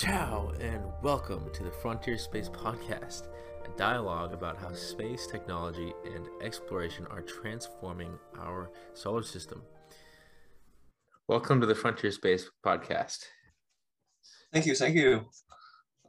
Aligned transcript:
Ciao, 0.00 0.50
and 0.62 0.82
welcome 1.02 1.50
to 1.52 1.62
the 1.62 1.70
Frontier 1.70 2.16
Space 2.16 2.48
Podcast, 2.48 3.28
a 3.66 3.76
dialogue 3.76 4.32
about 4.32 4.56
how 4.56 4.72
space 4.72 5.26
technology 5.26 5.92
and 6.06 6.26
exploration 6.42 7.06
are 7.10 7.20
transforming 7.20 8.18
our 8.38 8.70
solar 8.94 9.22
system. 9.22 9.60
Welcome 11.28 11.60
to 11.60 11.66
the 11.66 11.74
Frontier 11.74 12.12
Space 12.12 12.48
Podcast. 12.64 13.26
Thank 14.54 14.64
you, 14.64 14.74
thank 14.74 14.96
you. 14.96 15.26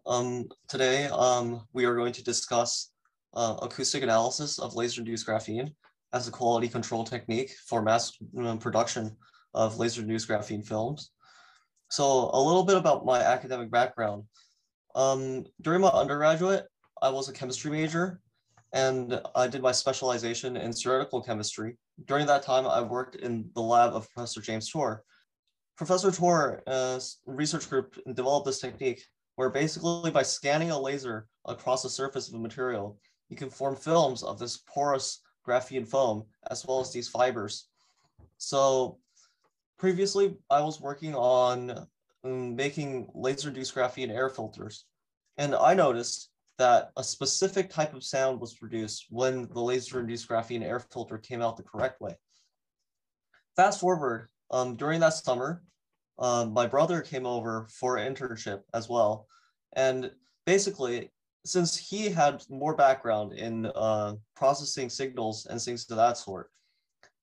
Um, 0.06 0.48
today, 0.70 1.08
um, 1.08 1.68
we 1.74 1.84
are 1.84 1.98
going 1.98 2.14
to 2.14 2.24
discuss 2.24 2.94
uh, 3.34 3.58
acoustic 3.62 4.04
analysis 4.04 4.58
of 4.58 4.74
laser-induced 4.74 5.28
graphene 5.28 5.74
as 6.14 6.30
a 6.30 6.32
quality 6.32 6.70
control 6.70 7.04
technique 7.04 7.52
for 7.68 7.82
mass 7.82 8.14
um, 8.38 8.58
production 8.58 9.18
of 9.54 9.80
laser-induced 9.80 10.30
graphene 10.30 10.66
films. 10.66 11.12
So 11.92 12.30
a 12.32 12.42
little 12.42 12.64
bit 12.64 12.78
about 12.78 13.06
my 13.06 13.20
academic 13.20 13.70
background. 13.70 14.24
Um, 14.96 15.44
during 15.60 15.82
my 15.82 15.90
undergraduate, 15.90 16.66
I 17.02 17.10
was 17.10 17.28
a 17.28 17.34
chemistry 17.34 17.70
major 17.70 18.22
and 18.72 19.20
I 19.36 19.48
did 19.48 19.62
my 19.62 19.74
specialization 19.74 20.56
in 20.56 20.72
theoretical 20.72 21.22
chemistry. 21.22 21.78
During 22.06 22.26
that 22.28 22.44
time, 22.44 22.66
I 22.66 22.80
worked 22.80 23.16
in 23.16 23.50
the 23.56 23.62
lab 23.62 23.94
of 23.94 24.10
Professor 24.12 24.40
James 24.40 24.70
Tour. 24.72 25.04
Professor 25.76 26.12
Tour's 26.12 26.62
uh, 26.66 26.98
research 27.26 27.70
group 27.70 28.00
developed 28.14 28.46
this 28.46 28.62
technique 28.62 29.04
where 29.36 29.50
basically 29.50 30.12
by 30.12 30.24
scanning 30.24 30.72
a 30.72 30.80
laser 30.80 31.28
across 31.44 31.84
the 31.84 31.90
surface 31.90 32.30
of 32.30 32.36
a 32.36 32.40
material, 32.40 32.98
you 33.28 33.36
can 33.36 33.50
form 33.50 33.76
films 33.76 34.24
of 34.24 34.40
this 34.40 34.64
porous 34.74 35.20
graphene 35.46 35.86
foam 35.86 36.24
as 36.50 36.66
well 36.66 36.80
as 36.80 36.94
these 36.94 37.10
fibers. 37.10 37.68
So 38.38 38.98
previously 39.82 40.38
I 40.52 40.62
was 40.62 40.80
working 40.80 41.16
on 41.16 41.88
um, 42.24 42.56
making 42.56 43.08
laser-induced 43.16 43.74
graphene 43.74 44.12
air 44.12 44.30
filters. 44.30 44.86
And 45.40 45.56
I 45.56 45.74
noticed 45.74 46.30
that 46.60 46.92
a 46.98 47.04
specific 47.04 47.72
type 47.72 47.96
of 47.96 48.04
sound 48.04 48.40
was 48.40 48.54
produced 48.54 49.08
when 49.10 49.50
the 49.52 49.60
laser-induced 49.60 50.30
graphene 50.30 50.62
air 50.62 50.80
filter 50.80 51.18
came 51.18 51.42
out 51.42 51.58
the 51.58 51.64
correct 51.64 52.00
way. 52.00 52.16
Fast 53.56 53.80
forward, 53.80 54.30
um, 54.52 54.76
during 54.76 55.00
that 55.00 55.16
summer, 55.16 55.64
um, 56.20 56.54
my 56.54 56.68
brother 56.68 57.02
came 57.02 57.26
over 57.26 57.68
for 57.72 57.98
an 57.98 58.14
internship 58.14 58.62
as 58.76 58.88
well. 58.88 59.26
And 59.74 60.12
basically, 60.46 61.10
since 61.44 61.76
he 61.76 62.08
had 62.08 62.44
more 62.50 62.76
background 62.76 63.34
in 63.34 63.66
uh, 63.66 64.14
processing 64.36 64.92
signals 64.92 65.48
and 65.48 65.60
things 65.60 65.90
of 65.90 65.98
that 65.98 66.20
sort, 66.20 66.52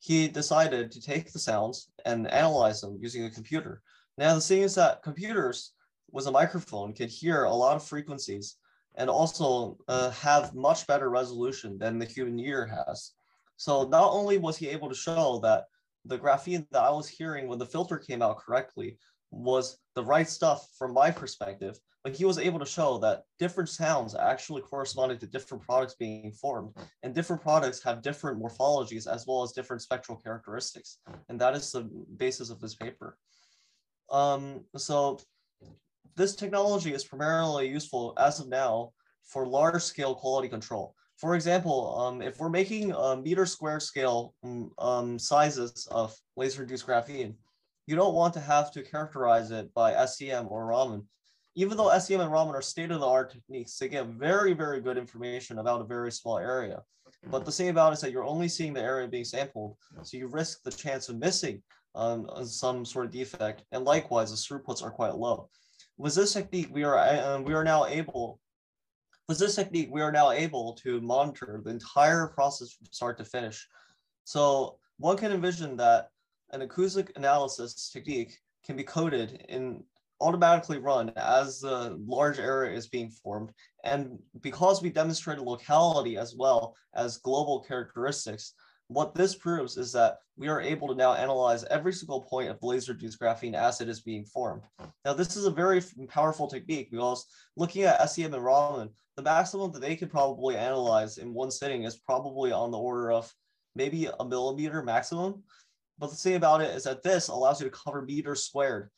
he 0.00 0.28
decided 0.28 0.91
to 0.92 1.00
take 1.00 1.32
the 1.32 1.38
sounds 1.38 1.91
and 2.04 2.30
analyze 2.30 2.80
them 2.80 2.98
using 3.00 3.24
a 3.24 3.30
computer. 3.30 3.82
Now, 4.16 4.34
the 4.34 4.40
thing 4.40 4.62
is 4.62 4.74
that 4.77 5.02
computers 5.02 5.72
with 6.10 6.27
a 6.27 6.30
microphone 6.30 6.92
can 6.92 7.08
hear 7.08 7.44
a 7.44 7.55
lot 7.55 7.77
of 7.77 7.84
frequencies 7.84 8.56
and 8.96 9.10
also 9.10 9.77
uh, 9.88 10.10
have 10.10 10.55
much 10.55 10.86
better 10.86 11.10
resolution 11.10 11.78
than 11.78 11.98
the 11.98 12.05
human 12.05 12.38
ear 12.38 12.66
has. 12.66 13.12
So 13.56 13.86
not 13.88 14.12
only 14.12 14.38
was 14.38 14.56
he 14.56 14.68
able 14.68 14.88
to 14.88 14.94
show 14.94 15.40
that 15.42 15.64
the 16.05 16.18
graphene 16.18 16.66
that 16.70 16.83
I 16.83 16.90
was 16.90 17.08
hearing 17.08 17.48
when 17.48 17.58
the 17.58 17.66
filter 17.66 17.98
came 17.98 18.22
out 18.22 18.38
correctly 18.38 18.98
was 19.30 19.78
the 19.94 20.05
right 20.05 20.28
stuff 20.28 20.68
from 20.78 20.94
my 20.94 21.10
perspective, 21.10 21.78
he 22.14 22.25
was 22.25 22.39
able 22.39 22.59
to 22.59 22.67
show 22.67 22.98
that 22.98 23.23
different 23.39 23.69
sounds 23.69 24.14
actually 24.14 24.62
corresponded 24.62 25.20
to 25.20 25.27
different 25.27 25.62
products 25.64 25.95
being 25.95 26.33
formed 26.33 26.75
and 27.03 27.14
different 27.14 27.42
products 27.42 27.83
have 27.83 28.03
different 28.03 28.41
morphologies 28.41 29.06
as 29.06 29.27
well 29.27 29.42
as 29.42 29.53
different 29.53 29.83
spectral 29.83 30.17
characteristics 30.19 30.98
and 31.29 31.41
that 31.41 31.55
is 31.55 31.73
the 31.73 31.83
basis 32.17 32.51
of 32.51 32.61
this 32.61 32.75
paper. 32.75 33.17
Um, 34.11 34.64
so 34.77 35.19
this 36.17 36.34
technology 36.34 36.92
is 36.92 37.05
primarily 37.05 37.69
useful 37.69 38.14
as 38.19 38.41
of 38.41 38.48
now 38.48 38.91
for 39.25 39.47
large 39.47 39.83
scale 39.83 40.14
quality 40.14 40.48
control. 40.48 40.95
For 41.17 41.34
example, 41.34 41.98
um, 41.98 42.23
if 42.23 42.39
we're 42.39 42.48
making 42.48 42.95
meter 43.23 43.45
square 43.45 43.81
scale 43.81 44.35
um, 44.45 44.70
um 44.79 45.18
sizes 45.18 45.89
of 45.91 46.17
laser 46.36 46.63
induced 46.63 46.86
graphene, 46.86 47.35
you 47.86 47.97
don't 47.97 48.14
want 48.14 48.35
to 48.35 48.41
have 48.41 48.70
to 48.73 48.83
characterize 48.83 49.51
it 49.51 49.73
by 49.74 50.05
SEM 50.07 50.47
or 50.48 50.67
Raman 50.67 51.07
even 51.58 51.77
though 51.77 51.98
SEM 51.98 52.20
and 52.20 52.30
Raman 52.30 52.55
are 52.55 52.63
state-of-the-art 52.63 53.33
techniques, 53.33 53.77
they 53.77 53.89
get 53.89 54.07
very, 54.07 54.52
very 54.52 54.80
good 54.80 54.96
information 54.96 55.58
about 55.58 55.80
a 55.80 55.85
very 55.85 56.13
small 56.13 56.39
area. 56.39 56.85
But 57.33 57.45
the 57.45 57.51
thing 57.51 57.70
about 57.70 57.91
it 57.91 57.95
is 57.95 58.01
that 58.02 58.13
you're 58.13 58.23
only 58.23 58.48
seeing 58.48 58.73
the 58.73 58.80
area 58.80 59.08
being 59.08 59.24
sampled, 59.24 59.77
so 60.05 60.17
you 60.17 60.29
risk 60.29 60.63
the 60.63 60.70
chance 60.70 61.08
of 61.08 61.18
missing 61.18 61.61
um, 61.97 62.30
some 62.45 62.85
sort 62.85 63.07
of 63.07 63.11
defect. 63.11 63.64
And 63.73 63.85
likewise, 63.85 64.30
the 64.30 64.36
throughputs 64.36 64.85
are 64.85 64.92
quite 64.92 65.17
low. 65.17 65.51
With 65.97 66.14
this 66.14 66.35
technique, 66.35 66.68
we 66.70 66.85
are 66.85 66.97
uh, 66.97 67.41
we 67.41 67.55
are 67.55 67.64
now 67.64 67.86
able. 67.86 68.39
With 69.27 69.41
this 69.41 69.57
technique, 69.57 69.89
we 69.91 70.01
are 70.01 70.13
now 70.13 70.30
able 70.30 70.74
to 70.85 71.01
monitor 71.01 71.61
the 71.64 71.73
entire 71.73 72.29
process 72.29 72.73
from 72.73 72.86
start 72.92 73.18
to 73.18 73.24
finish. 73.24 73.67
So 74.23 74.79
one 74.98 75.17
can 75.17 75.33
envision 75.33 75.77
that 75.79 76.11
an 76.52 76.63
acoustic 76.63 77.11
analysis 77.17 77.91
technique 77.92 78.39
can 78.64 78.77
be 78.77 78.85
coded 78.85 79.45
in 79.48 79.83
automatically 80.20 80.79
run 80.79 81.12
as 81.17 81.61
the 81.61 81.96
large 82.06 82.39
area 82.39 82.77
is 82.77 82.89
being 82.89 83.11
formed. 83.11 83.51
And 83.84 84.18
because 84.40 84.83
we 84.83 84.90
demonstrated 84.90 85.45
locality 85.45 86.17
as 86.17 86.34
well 86.34 86.77
as 86.95 87.18
global 87.18 87.61
characteristics, 87.61 88.55
what 88.89 89.14
this 89.14 89.34
proves 89.34 89.77
is 89.77 89.92
that 89.92 90.18
we 90.36 90.48
are 90.48 90.61
able 90.61 90.89
to 90.89 90.95
now 90.95 91.12
analyze 91.12 91.62
every 91.64 91.92
single 91.92 92.23
point 92.23 92.48
of 92.48 92.58
laser-induced 92.62 93.20
graphene 93.20 93.55
as 93.55 93.80
it 93.80 93.89
is 93.89 94.01
being 94.01 94.24
formed. 94.24 94.62
Now, 95.05 95.12
this 95.12 95.36
is 95.36 95.45
a 95.45 95.51
very 95.51 95.83
powerful 96.08 96.48
technique 96.48 96.90
because 96.90 97.27
looking 97.56 97.83
at 97.83 98.11
SEM 98.11 98.33
and 98.33 98.45
Raman, 98.45 98.89
the 99.17 99.23
maximum 99.23 99.73
that 99.73 99.80
they 99.83 99.95
could 99.95 100.11
probably 100.11 100.56
analyze 100.56 101.18
in 101.18 101.35
one 101.35 101.50
sitting 101.50 101.85
is 101.85 101.96
probably 101.96 102.50
on 102.50 102.70
the 102.70 102.79
order 102.79 103.12
of 103.12 103.33
maybe 103.74 104.08
a 104.18 104.24
millimeter 104.24 104.83
maximum. 104.83 105.42
But 105.98 106.11
the 106.11 106.17
thing 106.17 106.36
about 106.36 106.62
it 106.62 106.74
is 106.74 106.85
that 106.85 107.02
this 107.02 107.29
allows 107.29 107.61
you 107.61 107.68
to 107.68 107.77
cover 107.77 108.02
meters 108.02 108.45
squared 108.45 108.90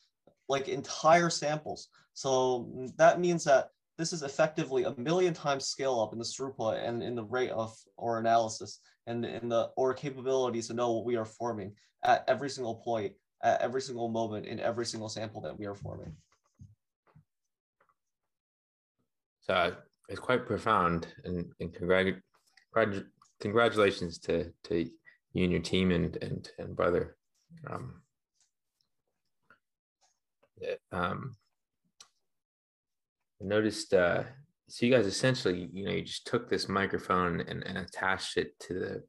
like 0.50 0.68
entire 0.68 1.30
samples. 1.30 1.88
So 2.12 2.90
that 2.98 3.20
means 3.20 3.44
that 3.44 3.68
this 3.96 4.12
is 4.12 4.22
effectively 4.22 4.84
a 4.84 4.94
million 4.96 5.32
times 5.32 5.66
scale 5.66 6.00
up 6.00 6.12
in 6.12 6.18
the 6.18 6.24
throughput 6.24 6.86
and 6.86 7.02
in 7.02 7.14
the 7.14 7.24
rate 7.24 7.50
of 7.50 7.74
or 7.96 8.18
analysis 8.18 8.80
and 9.06 9.24
in 9.24 9.48
the 9.48 9.70
or 9.76 9.94
capabilities 9.94 10.66
to 10.66 10.74
know 10.74 10.92
what 10.92 11.04
we 11.04 11.16
are 11.16 11.24
forming 11.24 11.72
at 12.04 12.24
every 12.26 12.50
single 12.50 12.74
point, 12.76 13.12
at 13.42 13.60
every 13.60 13.80
single 13.80 14.08
moment 14.08 14.46
in 14.46 14.58
every 14.58 14.86
single 14.86 15.08
sample 15.08 15.40
that 15.40 15.58
we 15.58 15.66
are 15.66 15.74
forming. 15.74 16.12
So 19.42 19.74
it's 20.08 20.20
quite 20.20 20.46
profound 20.46 21.06
and, 21.24 21.46
and 21.60 21.72
congrat- 21.72 22.22
congratulations 23.40 24.18
to, 24.18 24.52
to 24.64 24.90
you 25.32 25.44
and 25.44 25.52
your 25.52 25.62
team 25.62 25.92
and, 25.92 26.16
and, 26.22 26.48
and 26.58 26.74
brother. 26.74 27.16
Um, 27.70 28.02
um, 30.92 31.36
I 33.40 33.46
noticed, 33.46 33.94
uh, 33.94 34.24
so 34.68 34.86
you 34.86 34.92
guys 34.92 35.06
essentially, 35.06 35.68
you 35.72 35.84
know, 35.84 35.92
you 35.92 36.02
just 36.02 36.26
took 36.26 36.48
this 36.48 36.68
microphone 36.68 37.40
and, 37.40 37.64
and 37.64 37.78
attached 37.78 38.36
it 38.36 38.58
to 38.60 38.74
the, 38.74 39.02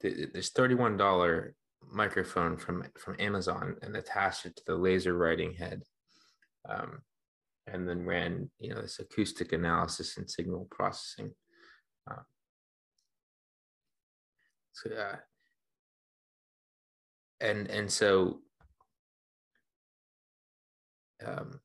the 0.00 0.26
this 0.32 0.50
$31 0.50 1.52
microphone 1.90 2.56
from, 2.56 2.84
from 2.98 3.16
Amazon 3.18 3.76
and 3.82 3.96
attached 3.96 4.46
it 4.46 4.56
to 4.56 4.62
the 4.66 4.76
laser 4.76 5.14
writing 5.16 5.54
head. 5.54 5.82
Um, 6.68 7.00
and 7.66 7.88
then 7.88 8.04
ran, 8.04 8.50
you 8.58 8.74
know, 8.74 8.80
this 8.80 8.98
acoustic 8.98 9.52
analysis 9.52 10.16
and 10.16 10.28
signal 10.28 10.66
processing. 10.70 11.30
Uh, 12.10 12.22
so, 14.72 14.90
uh, 14.90 15.16
and, 17.40 17.68
and 17.68 17.90
so 17.90 18.40
um, 21.24 21.60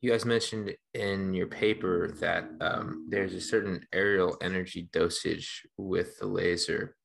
you 0.00 0.10
guys 0.10 0.24
mentioned 0.24 0.74
in 0.94 1.34
your 1.34 1.46
paper 1.46 2.10
that 2.20 2.48
um, 2.60 3.06
there's 3.10 3.34
a 3.34 3.40
certain 3.40 3.84
areal 3.94 4.34
energy 4.40 4.88
dosage 4.92 5.66
with 5.76 6.18
the 6.18 6.26
laser 6.26 6.96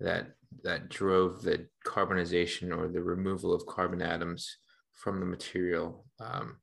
that 0.00 0.28
that 0.62 0.88
drove 0.88 1.42
the 1.42 1.66
carbonization 1.84 2.76
or 2.76 2.86
the 2.86 3.02
removal 3.02 3.52
of 3.52 3.66
carbon 3.66 4.00
atoms 4.00 4.58
from 4.92 5.18
the 5.18 5.26
material, 5.26 6.04
um, 6.20 6.56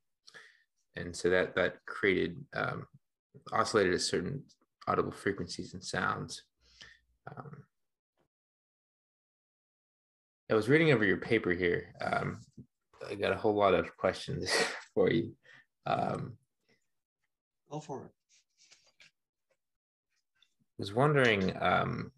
and 0.96 1.14
so 1.14 1.28
that 1.28 1.54
that 1.54 1.76
created 1.86 2.42
um, 2.54 2.86
oscillated 3.52 3.92
at 3.92 4.00
certain 4.00 4.42
audible 4.88 5.12
frequencies 5.12 5.74
and 5.74 5.84
sounds. 5.84 6.42
Um, 7.36 7.64
I 10.52 10.54
was 10.54 10.68
reading 10.68 10.92
over 10.92 11.02
your 11.02 11.16
paper 11.16 11.52
here. 11.52 11.94
Um, 12.02 12.42
I 13.08 13.14
got 13.14 13.32
a 13.32 13.36
whole 13.36 13.54
lot 13.54 13.72
of 13.72 13.96
questions 13.96 14.52
for 14.94 15.10
you. 15.10 15.32
Um, 15.86 16.34
Go 17.70 17.80
for 17.80 18.04
it. 18.04 18.10
I 19.62 20.76
was 20.78 20.92
wondering, 20.92 21.56
um, 21.58 22.12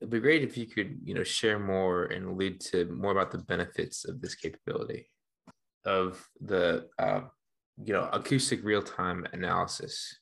it'd 0.00 0.10
be 0.10 0.20
great 0.20 0.44
if 0.44 0.56
you 0.56 0.68
could, 0.68 1.00
you 1.02 1.12
know, 1.12 1.24
share 1.24 1.58
more 1.58 2.04
and 2.04 2.36
lead 2.36 2.60
to 2.60 2.84
more 2.84 3.10
about 3.10 3.32
the 3.32 3.38
benefits 3.38 4.04
of 4.04 4.20
this 4.20 4.36
capability 4.36 5.10
of 5.84 6.24
the 6.40 6.86
uh, 7.00 7.22
you 7.82 7.94
know 7.94 8.08
acoustic 8.12 8.62
real 8.62 8.82
time 8.82 9.26
analysis. 9.32 10.20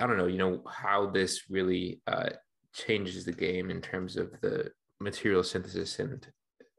I 0.00 0.06
don't 0.06 0.16
know, 0.16 0.26
you 0.26 0.38
know, 0.38 0.62
how 0.70 1.10
this 1.10 1.50
really 1.50 2.00
uh, 2.06 2.30
changes 2.72 3.26
the 3.26 3.32
game 3.32 3.70
in 3.70 3.82
terms 3.82 4.16
of 4.16 4.30
the 4.40 4.70
material 5.02 5.42
synthesis 5.42 5.98
and 5.98 6.26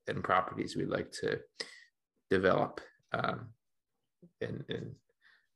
and 0.08 0.24
properties 0.24 0.76
we'd 0.76 0.90
like 0.90 1.12
to 1.12 1.40
develop 2.30 2.82
um, 3.14 3.48
in, 4.42 4.64
in 4.68 4.96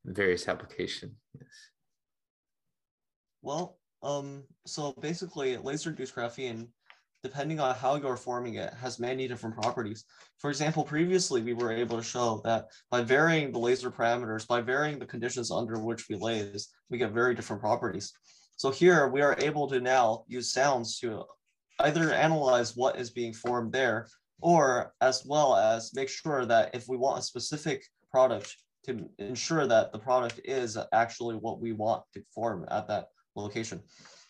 various 0.06 0.48
applications. 0.48 1.16
Well, 3.42 3.78
um, 4.04 4.44
so 4.66 4.94
basically, 5.02 5.58
laser-induced 5.58 6.16
graphene, 6.16 6.68
depending 7.24 7.60
on 7.60 7.76
how 7.76 7.96
you're 7.96 8.16
forming 8.16 8.56
it, 8.56 8.74
has 8.74 9.00
many 9.00 9.28
different 9.28 9.56
properties. 9.56 10.06
For 10.38 10.50
example, 10.50 10.84
previously 10.84 11.42
we 11.42 11.54
were 11.54 11.72
able 11.72 11.98
to 11.98 12.04
show 12.04 12.42
that 12.46 12.68
by 12.90 13.02
varying 13.02 13.52
the 13.52 13.60
laser 13.60 13.92
parameters, 13.92 14.48
by 14.48 14.62
varying 14.62 15.00
the 15.00 15.06
conditions 15.06 15.52
under 15.52 15.80
which 15.80 16.08
we 16.10 16.16
laze, 16.16 16.70
we 16.90 16.98
get 16.98 17.12
very 17.12 17.36
different 17.36 17.62
properties. 17.62 18.14
So 18.56 18.72
here 18.72 19.08
we 19.10 19.22
are 19.22 19.36
able 19.40 19.68
to 19.68 19.80
now 19.82 20.24
use 20.28 20.54
sounds 20.54 21.00
to 21.00 21.26
either 21.80 22.14
analyze 22.14 22.76
what 22.76 23.00
is 23.00 23.10
being 23.10 23.34
formed 23.34 23.72
there, 23.72 24.08
or 24.42 24.94
as 25.02 25.24
well 25.26 25.56
as 25.56 25.94
make 25.94 26.10
sure 26.10 26.46
that 26.46 26.74
if 26.74 26.88
we 26.88 26.98
want 26.98 27.20
a 27.20 27.24
specific 27.24 27.84
product 28.12 28.56
to 28.86 29.10
ensure 29.20 29.68
that 29.68 29.92
the 29.92 30.00
product 30.00 30.40
is 30.46 30.78
actually 30.94 31.36
what 31.36 31.60
we 31.60 31.74
want 31.74 32.04
to 32.14 32.22
form 32.34 32.66
at 32.72 32.88
that 32.88 33.08
location. 33.36 33.82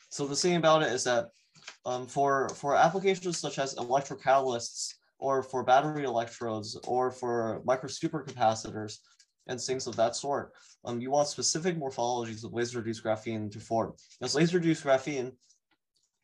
So 0.09 0.25
the 0.25 0.35
thing 0.35 0.55
about 0.55 0.81
it 0.81 0.91
is 0.91 1.03
that 1.03 1.27
um, 1.85 2.07
for, 2.07 2.49
for 2.49 2.75
applications 2.75 3.37
such 3.37 3.59
as 3.59 3.75
electrocatalysts 3.75 4.93
or 5.19 5.43
for 5.43 5.63
battery 5.63 6.05
electrodes 6.05 6.79
or 6.87 7.11
for 7.11 7.61
micro 7.65 7.89
supercapacitors 7.89 8.97
and 9.47 9.59
things 9.59 9.87
of 9.87 9.95
that 9.95 10.15
sort, 10.15 10.53
um, 10.85 11.01
you 11.01 11.11
want 11.11 11.27
specific 11.27 11.77
morphologies 11.77 12.43
of 12.43 12.53
laser-induced 12.53 13.03
graphene 13.03 13.51
to 13.51 13.59
form. 13.59 13.93
Because 14.19 14.35
laser-induced 14.35 14.83
graphene 14.83 15.33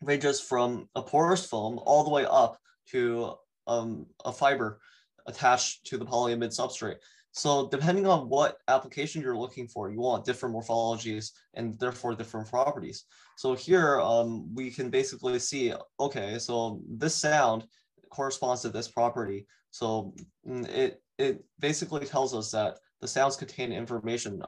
ranges 0.03 0.39
from 0.41 0.87
a 0.95 1.01
porous 1.01 1.45
film 1.45 1.79
all 1.85 2.03
the 2.03 2.09
way 2.09 2.25
up 2.25 2.57
to 2.91 3.33
um, 3.67 4.05
a 4.25 4.31
fiber 4.31 4.79
attached 5.25 5.85
to 5.85 5.97
the 5.97 6.05
polyimide 6.05 6.57
substrate. 6.57 6.97
So 7.31 7.67
depending 7.69 8.05
on 8.05 8.29
what 8.29 8.57
application 8.67 9.21
you're 9.21 9.37
looking 9.37 9.67
for, 9.67 9.89
you 9.89 9.99
want 9.99 10.25
different 10.25 10.55
morphologies 10.55 11.31
and 11.55 11.79
therefore 11.79 12.15
different 12.15 12.47
properties. 12.47 13.05
So 13.37 13.55
here 13.55 13.99
um, 14.01 14.53
we 14.53 14.69
can 14.69 14.91
basically 14.91 15.39
see, 15.39 15.73
okay, 15.99 16.37
so 16.37 16.81
this 16.87 17.15
sound 17.15 17.65
corresponds 18.11 18.61
to 18.61 18.69
this 18.69 18.87
property. 18.87 19.47
So 19.71 20.13
mm, 20.47 20.69
it, 20.69 21.01
it 21.17 21.43
basically 21.59 22.05
tells 22.05 22.35
us 22.35 22.51
that 22.51 22.77
the 23.01 23.07
sounds 23.07 23.35
contain 23.35 23.71
information 23.71 24.43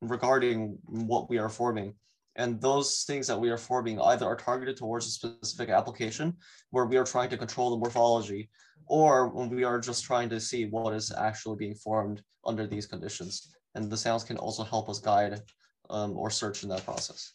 regarding 0.00 0.78
what 0.84 1.28
we 1.28 1.38
are 1.38 1.48
forming. 1.48 1.94
And 2.38 2.60
those 2.60 3.02
things 3.02 3.26
that 3.26 3.38
we 3.38 3.50
are 3.50 3.58
forming 3.58 4.00
either 4.00 4.24
are 4.24 4.36
targeted 4.36 4.76
towards 4.76 5.06
a 5.06 5.10
specific 5.10 5.70
application 5.70 6.36
where 6.70 6.86
we 6.86 6.96
are 6.96 7.04
trying 7.04 7.28
to 7.30 7.36
control 7.36 7.70
the 7.70 7.76
morphology, 7.76 8.48
or 8.86 9.28
when 9.28 9.50
we 9.50 9.64
are 9.64 9.80
just 9.80 10.04
trying 10.04 10.28
to 10.28 10.40
see 10.40 10.66
what 10.66 10.94
is 10.94 11.12
actually 11.12 11.56
being 11.56 11.74
formed 11.74 12.22
under 12.46 12.64
these 12.64 12.86
conditions. 12.86 13.52
And 13.74 13.90
the 13.90 13.96
sounds 13.96 14.22
can 14.22 14.38
also 14.38 14.62
help 14.62 14.88
us 14.88 15.00
guide 15.00 15.42
um, 15.90 16.16
or 16.16 16.30
search 16.30 16.62
in 16.62 16.68
that 16.68 16.84
process. 16.84 17.32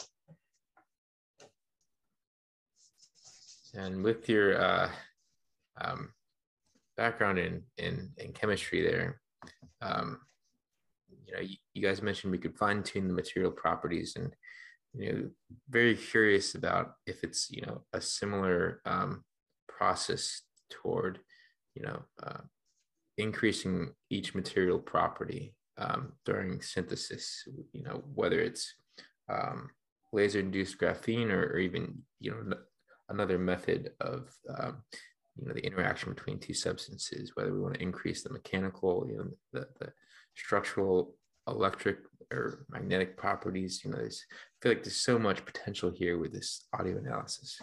And 3.75 4.03
with 4.03 4.29
your 4.29 4.61
uh, 4.61 4.89
um, 5.81 6.13
background 6.95 7.39
in, 7.39 7.61
in, 7.77 8.09
in 8.17 8.31
chemistry 8.31 8.81
there, 8.83 9.19
um, 9.81 10.19
you 11.25 11.33
know, 11.33 11.41
you, 11.41 11.57
you 11.73 11.81
guys 11.81 12.01
mentioned 12.01 12.31
we 12.31 12.37
could 12.37 12.55
fine 12.55 12.83
tune 12.83 13.09
the 13.09 13.13
material 13.13 13.51
properties 13.51 14.15
and 14.15 14.33
you 14.95 15.11
know 15.11 15.29
very 15.69 15.95
curious 15.95 16.55
about 16.55 16.93
if 17.05 17.23
it's 17.23 17.49
you 17.49 17.61
know 17.65 17.81
a 17.93 18.01
similar 18.01 18.81
um, 18.85 19.23
process 19.67 20.41
toward 20.69 21.19
you 21.75 21.83
know 21.83 21.99
uh, 22.21 22.41
increasing 23.17 23.91
each 24.09 24.35
material 24.35 24.79
property 24.79 25.55
um, 25.77 26.13
during 26.25 26.61
synthesis 26.61 27.47
you 27.71 27.83
know 27.83 28.03
whether 28.13 28.39
it's 28.39 28.73
um, 29.29 29.69
laser 30.11 30.39
induced 30.39 30.77
graphene 30.77 31.31
or, 31.31 31.53
or, 31.53 31.57
even 31.57 31.97
you 32.19 32.31
know 32.31 32.55
another 33.09 33.39
method 33.39 33.91
of 34.01 34.31
um, 34.57 34.83
you 35.35 35.47
know 35.47 35.53
the 35.53 35.65
interaction 35.65 36.13
between 36.13 36.39
two 36.39 36.53
substances 36.53 37.31
whether 37.35 37.53
we 37.53 37.59
want 37.59 37.73
to 37.73 37.81
increase 37.81 38.21
the 38.21 38.29
mechanical 38.29 39.07
you 39.09 39.17
know 39.17 39.27
the, 39.53 39.67
the 39.79 39.91
structural 40.35 41.15
electric 41.47 41.97
or 42.31 42.65
magnetic 42.69 43.17
properties. 43.17 43.81
You 43.83 43.91
know, 43.91 43.97
I 43.99 44.09
feel 44.61 44.71
like 44.71 44.83
there's 44.83 45.01
so 45.01 45.19
much 45.19 45.45
potential 45.45 45.91
here 45.93 46.17
with 46.17 46.33
this 46.33 46.65
audio 46.77 46.97
analysis. 46.97 47.59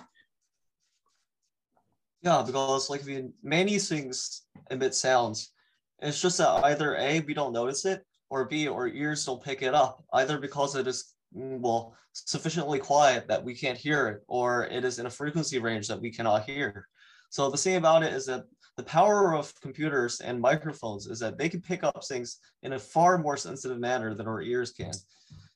Yeah, 2.22 2.42
because 2.44 2.90
like 2.90 3.02
many 3.42 3.78
things 3.78 4.42
emit 4.70 4.94
sounds. 4.94 5.52
It's 6.00 6.20
just 6.20 6.38
that 6.38 6.64
either 6.64 6.96
A, 6.96 7.20
we 7.20 7.34
don't 7.34 7.52
notice 7.52 7.84
it, 7.84 8.04
or 8.30 8.46
B, 8.46 8.68
our 8.68 8.88
ears 8.88 9.24
don't 9.24 9.42
pick 9.42 9.62
it 9.62 9.74
up, 9.74 10.04
either 10.12 10.38
because 10.38 10.76
it 10.76 10.86
is 10.86 11.14
mm, 11.36 11.60
well 11.60 11.94
sufficiently 12.12 12.78
quiet 12.78 13.28
that 13.28 13.42
we 13.42 13.54
can't 13.54 13.78
hear 13.78 14.08
it, 14.08 14.22
or 14.28 14.66
it 14.66 14.84
is 14.84 14.98
in 14.98 15.06
a 15.06 15.10
frequency 15.10 15.58
range 15.58 15.88
that 15.88 16.00
we 16.00 16.10
cannot 16.10 16.44
hear. 16.44 16.86
So 17.30 17.50
the 17.50 17.56
thing 17.56 17.76
about 17.76 18.02
it 18.02 18.12
is 18.12 18.26
that 18.26 18.44
the 18.80 18.86
power 18.86 19.34
of 19.34 19.52
computers 19.60 20.22
and 20.22 20.40
microphones 20.40 21.06
is 21.06 21.18
that 21.18 21.36
they 21.36 21.50
can 21.50 21.60
pick 21.60 21.84
up 21.84 22.02
things 22.02 22.38
in 22.62 22.72
a 22.72 22.78
far 22.78 23.18
more 23.18 23.36
sensitive 23.36 23.78
manner 23.78 24.14
than 24.14 24.26
our 24.26 24.40
ears 24.40 24.72
can. 24.72 24.94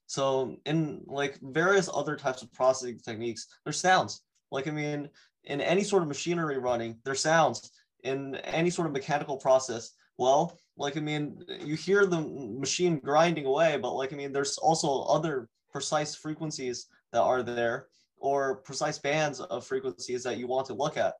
So 0.06 0.56
in 0.67 1.00
like 1.06 1.38
various 1.41 1.88
other 1.91 2.17
types 2.17 2.43
of 2.43 2.53
processing 2.53 2.99
techniques, 2.99 3.47
there's 3.65 3.81
sounds. 3.81 4.21
Like 4.50 4.69
I 4.69 4.73
mean, 4.73 5.09
in 5.44 5.62
any 5.62 5.85
sort 5.85 6.03
of 6.03 6.09
machinery 6.09 6.59
running, 6.59 6.99
there's 7.03 7.21
sounds. 7.21 7.71
In 8.03 8.35
any 8.44 8.69
sort 8.69 8.88
of 8.88 8.93
mechanical 8.93 9.38
process, 9.38 9.93
well, 10.19 10.59
like 10.77 10.99
I 10.99 11.00
mean, 11.00 11.43
you 11.61 11.77
hear 11.77 12.05
the 12.05 12.20
machine 12.20 12.99
grinding 12.99 13.47
away, 13.47 13.79
but 13.81 13.94
like 13.94 14.12
I 14.12 14.17
mean, 14.17 14.35
there's 14.35 14.59
also 14.59 15.05
other 15.05 15.49
precise 15.73 16.15
frequencies 16.15 16.88
that 17.15 17.23
are 17.23 17.43
there 17.43 17.87
or 18.19 18.56
precise 18.56 18.99
bands 18.99 19.41
of 19.41 19.67
frequencies 19.67 20.23
that 20.25 20.37
you 20.37 20.47
want 20.47 20.67
to 20.67 20.75
look 20.75 20.99
at. 20.99 21.15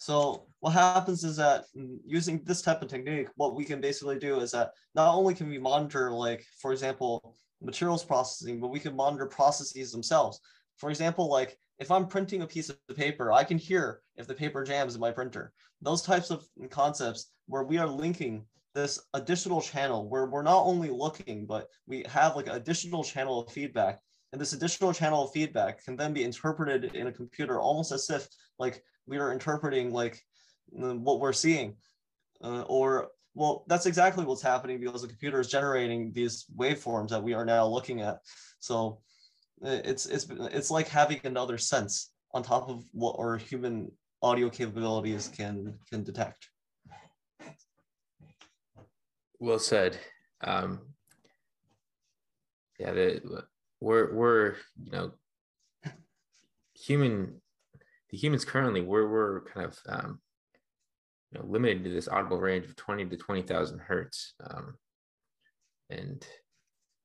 So 0.00 0.46
what 0.60 0.70
happens 0.70 1.24
is 1.24 1.36
that 1.36 1.64
mm, 1.76 1.98
using 2.06 2.40
this 2.44 2.62
type 2.62 2.80
of 2.80 2.88
technique, 2.88 3.28
what 3.36 3.54
we 3.54 3.64
can 3.64 3.82
basically 3.82 4.18
do 4.18 4.40
is 4.40 4.50
that 4.52 4.70
not 4.94 5.14
only 5.14 5.34
can 5.34 5.50
we 5.50 5.58
monitor, 5.58 6.10
like, 6.10 6.42
for 6.58 6.72
example, 6.72 7.36
materials 7.60 8.02
processing, 8.02 8.60
but 8.60 8.68
we 8.68 8.80
can 8.80 8.96
monitor 8.96 9.26
processes 9.26 9.92
themselves. 9.92 10.40
For 10.78 10.88
example, 10.88 11.28
like 11.28 11.58
if 11.78 11.90
I'm 11.90 12.06
printing 12.06 12.40
a 12.40 12.46
piece 12.46 12.70
of 12.70 12.78
paper, 12.96 13.30
I 13.30 13.44
can 13.44 13.58
hear 13.58 14.00
if 14.16 14.26
the 14.26 14.32
paper 14.32 14.64
jams 14.64 14.94
in 14.94 15.02
my 15.02 15.10
printer. 15.10 15.52
Those 15.82 16.00
types 16.00 16.30
of 16.30 16.46
concepts 16.70 17.32
where 17.46 17.64
we 17.64 17.76
are 17.76 17.86
linking 17.86 18.46
this 18.74 18.98
additional 19.12 19.60
channel 19.60 20.08
where 20.08 20.26
we're 20.26 20.42
not 20.42 20.64
only 20.64 20.88
looking, 20.88 21.44
but 21.44 21.68
we 21.86 22.06
have 22.08 22.36
like 22.36 22.48
additional 22.48 23.04
channel 23.04 23.40
of 23.40 23.52
feedback. 23.52 24.00
And 24.32 24.40
this 24.40 24.54
additional 24.54 24.94
channel 24.94 25.24
of 25.24 25.32
feedback 25.32 25.84
can 25.84 25.94
then 25.94 26.14
be 26.14 26.24
interpreted 26.24 26.94
in 26.94 27.08
a 27.08 27.12
computer 27.12 27.60
almost 27.60 27.92
as 27.92 28.08
if 28.08 28.26
like 28.58 28.82
we 29.10 29.18
are 29.18 29.32
interpreting 29.32 29.92
like 29.92 30.22
what 30.70 31.20
we're 31.20 31.32
seeing. 31.34 31.76
Uh, 32.42 32.62
or 32.62 33.08
well 33.34 33.64
that's 33.68 33.84
exactly 33.84 34.24
what's 34.24 34.40
happening 34.40 34.80
because 34.80 35.02
the 35.02 35.08
computer 35.08 35.40
is 35.40 35.48
generating 35.48 36.10
these 36.12 36.46
waveforms 36.56 37.10
that 37.10 37.22
we 37.22 37.34
are 37.34 37.44
now 37.44 37.66
looking 37.66 38.00
at. 38.00 38.18
So 38.60 39.00
it's 39.62 40.06
it's 40.06 40.26
it's 40.30 40.70
like 40.70 40.88
having 40.88 41.20
another 41.24 41.58
sense 41.58 42.12
on 42.32 42.42
top 42.42 42.70
of 42.70 42.84
what 42.92 43.16
our 43.18 43.36
human 43.36 43.90
audio 44.22 44.48
capabilities 44.48 45.28
can 45.36 45.74
can 45.90 46.02
detect. 46.02 46.48
Well 49.38 49.58
said. 49.58 49.98
Um 50.42 50.80
yeah 52.78 52.92
the, 52.92 53.44
we're 53.80 54.14
we're 54.14 54.54
you 54.82 54.92
know 54.92 55.12
human 56.74 57.40
the 58.10 58.18
humans 58.18 58.44
currently 58.44 58.80
we're 58.80 59.08
we're 59.08 59.40
kind 59.42 59.66
of 59.66 59.78
um, 59.88 60.20
you 61.30 61.38
know 61.38 61.46
limited 61.46 61.84
to 61.84 61.90
this 61.90 62.08
audible 62.08 62.40
range 62.40 62.66
of 62.66 62.76
20 62.76 63.06
to 63.06 63.16
20,000 63.16 63.78
hertz. 63.78 64.34
Um, 64.48 64.74
and 65.88 66.24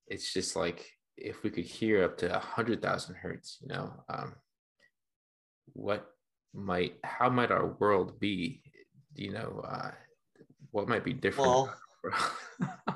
it's 0.08 0.34
just 0.34 0.56
like 0.56 0.88
if 1.18 1.44
we 1.44 1.50
could 1.50 1.66
hear 1.66 2.04
up 2.04 2.18
to 2.18 2.28
100,000 2.30 3.16
hertz, 3.16 3.58
you 3.62 3.68
know, 3.68 3.94
um, 4.10 4.36
what 5.74 6.08
might 6.54 6.96
how 7.04 7.30
might 7.30 7.52
our 7.52 7.76
world 7.80 8.20
be? 8.20 8.62
You 9.16 9.32
know, 9.32 9.64
uh, 9.68 9.92
what 10.72 10.88
might 10.88 11.04
be 11.04 11.14
different? 11.14 11.50
Well, 11.50 11.74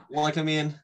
well 0.10 0.24
like 0.24 0.38
I 0.38 0.44
mean, 0.44 0.80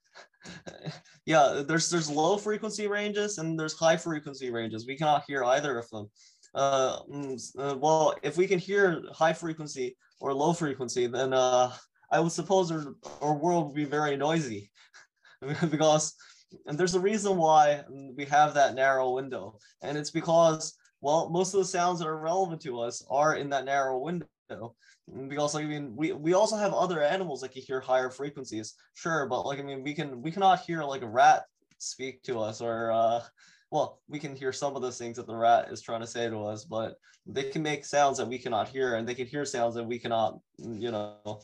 yeah, 1.26 1.64
there's 1.66 1.90
there's 1.90 2.10
low 2.10 2.38
frequency 2.38 2.88
ranges 2.88 3.38
and 3.38 3.60
there's 3.60 3.78
high 3.78 3.98
frequency 3.98 4.52
ranges. 4.52 4.88
We 4.88 4.98
cannot 4.98 5.24
hear 5.28 5.44
either 5.44 5.78
of 5.78 5.90
them. 5.90 6.10
Uh, 6.56 7.00
mm, 7.12 7.52
uh, 7.60 7.76
well, 7.78 8.16
if 8.24 8.38
we 8.38 8.48
can 8.48 8.60
hear 8.60 9.04
high 9.14 9.34
frequency 9.34 9.98
or 10.22 10.34
low 10.34 10.54
frequency, 10.54 11.06
then 11.06 11.34
uh, 11.34 11.72
I 12.12 12.20
would 12.22 12.32
suppose 12.32 12.72
our, 12.72 12.96
our 13.22 13.34
world 13.34 13.68
would 13.68 13.76
be 13.76 13.84
very 13.86 14.16
noisy 14.16 14.72
because 15.70 16.16
and 16.66 16.78
there's 16.78 16.96
a 16.96 17.00
reason 17.00 17.38
why 17.38 17.84
we 18.16 18.26
have 18.26 18.54
that 18.54 18.76
narrow 18.76 19.12
window. 19.14 19.58
And 19.82 19.98
it's 19.98 20.12
because, 20.12 20.76
well, 21.02 21.30
most 21.30 21.54
of 21.54 21.60
the 21.60 21.66
sounds 21.66 22.00
that 22.00 22.08
are 22.08 22.18
relevant 22.18 22.62
to 22.62 22.80
us 22.80 23.06
are 23.10 23.36
in 23.36 23.50
that 23.50 23.66
narrow 23.66 24.00
window. 24.00 24.76
Because 25.28 25.54
like 25.54 25.66
I 25.66 25.68
mean, 25.68 25.96
we, 25.96 26.14
we 26.14 26.34
also 26.34 26.56
have 26.56 26.74
other 26.74 27.02
animals 27.02 27.42
that 27.42 27.52
can 27.52 27.62
hear 27.62 27.80
higher 27.80 28.10
frequencies, 28.10 28.76
sure, 28.94 29.28
but 29.28 29.46
like 29.46 29.60
I 29.60 29.64
mean, 29.64 29.84
we 29.84 29.94
can 29.94 30.22
we 30.22 30.32
cannot 30.32 30.62
hear 30.62 30.84
like 30.84 31.02
a 31.02 31.08
rat 31.08 31.44
speak 31.78 32.24
to 32.24 32.40
us 32.40 32.62
or 32.62 32.92
uh 32.92 33.22
well, 33.76 34.00
we 34.08 34.20
can 34.20 34.34
hear 34.38 34.54
some 34.54 34.74
of 34.78 34.82
those 34.82 34.98
things 34.98 35.18
that 35.18 35.28
the 35.28 35.36
rat 35.36 35.68
is 35.70 35.82
trying 35.82 36.00
to 36.00 36.08
say 36.08 36.30
to 36.30 36.46
us, 36.46 36.64
but 36.64 36.96
they 37.26 37.44
can 37.44 37.62
make 37.62 37.84
sounds 37.84 38.18
that 38.18 38.28
we 38.28 38.38
cannot 38.38 38.70
hear, 38.70 38.96
and 38.96 39.06
they 39.06 39.14
can 39.14 39.28
hear 39.28 39.44
sounds 39.44 39.76
that 39.76 39.84
we 39.84 40.00
cannot, 40.00 40.40
you 40.58 40.92
know, 40.92 41.42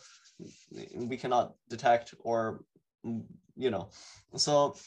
we 0.96 1.18
cannot 1.18 1.56
detect 1.70 2.14
or, 2.22 2.64
you 3.04 3.70
know. 3.70 3.90
So, 4.38 4.78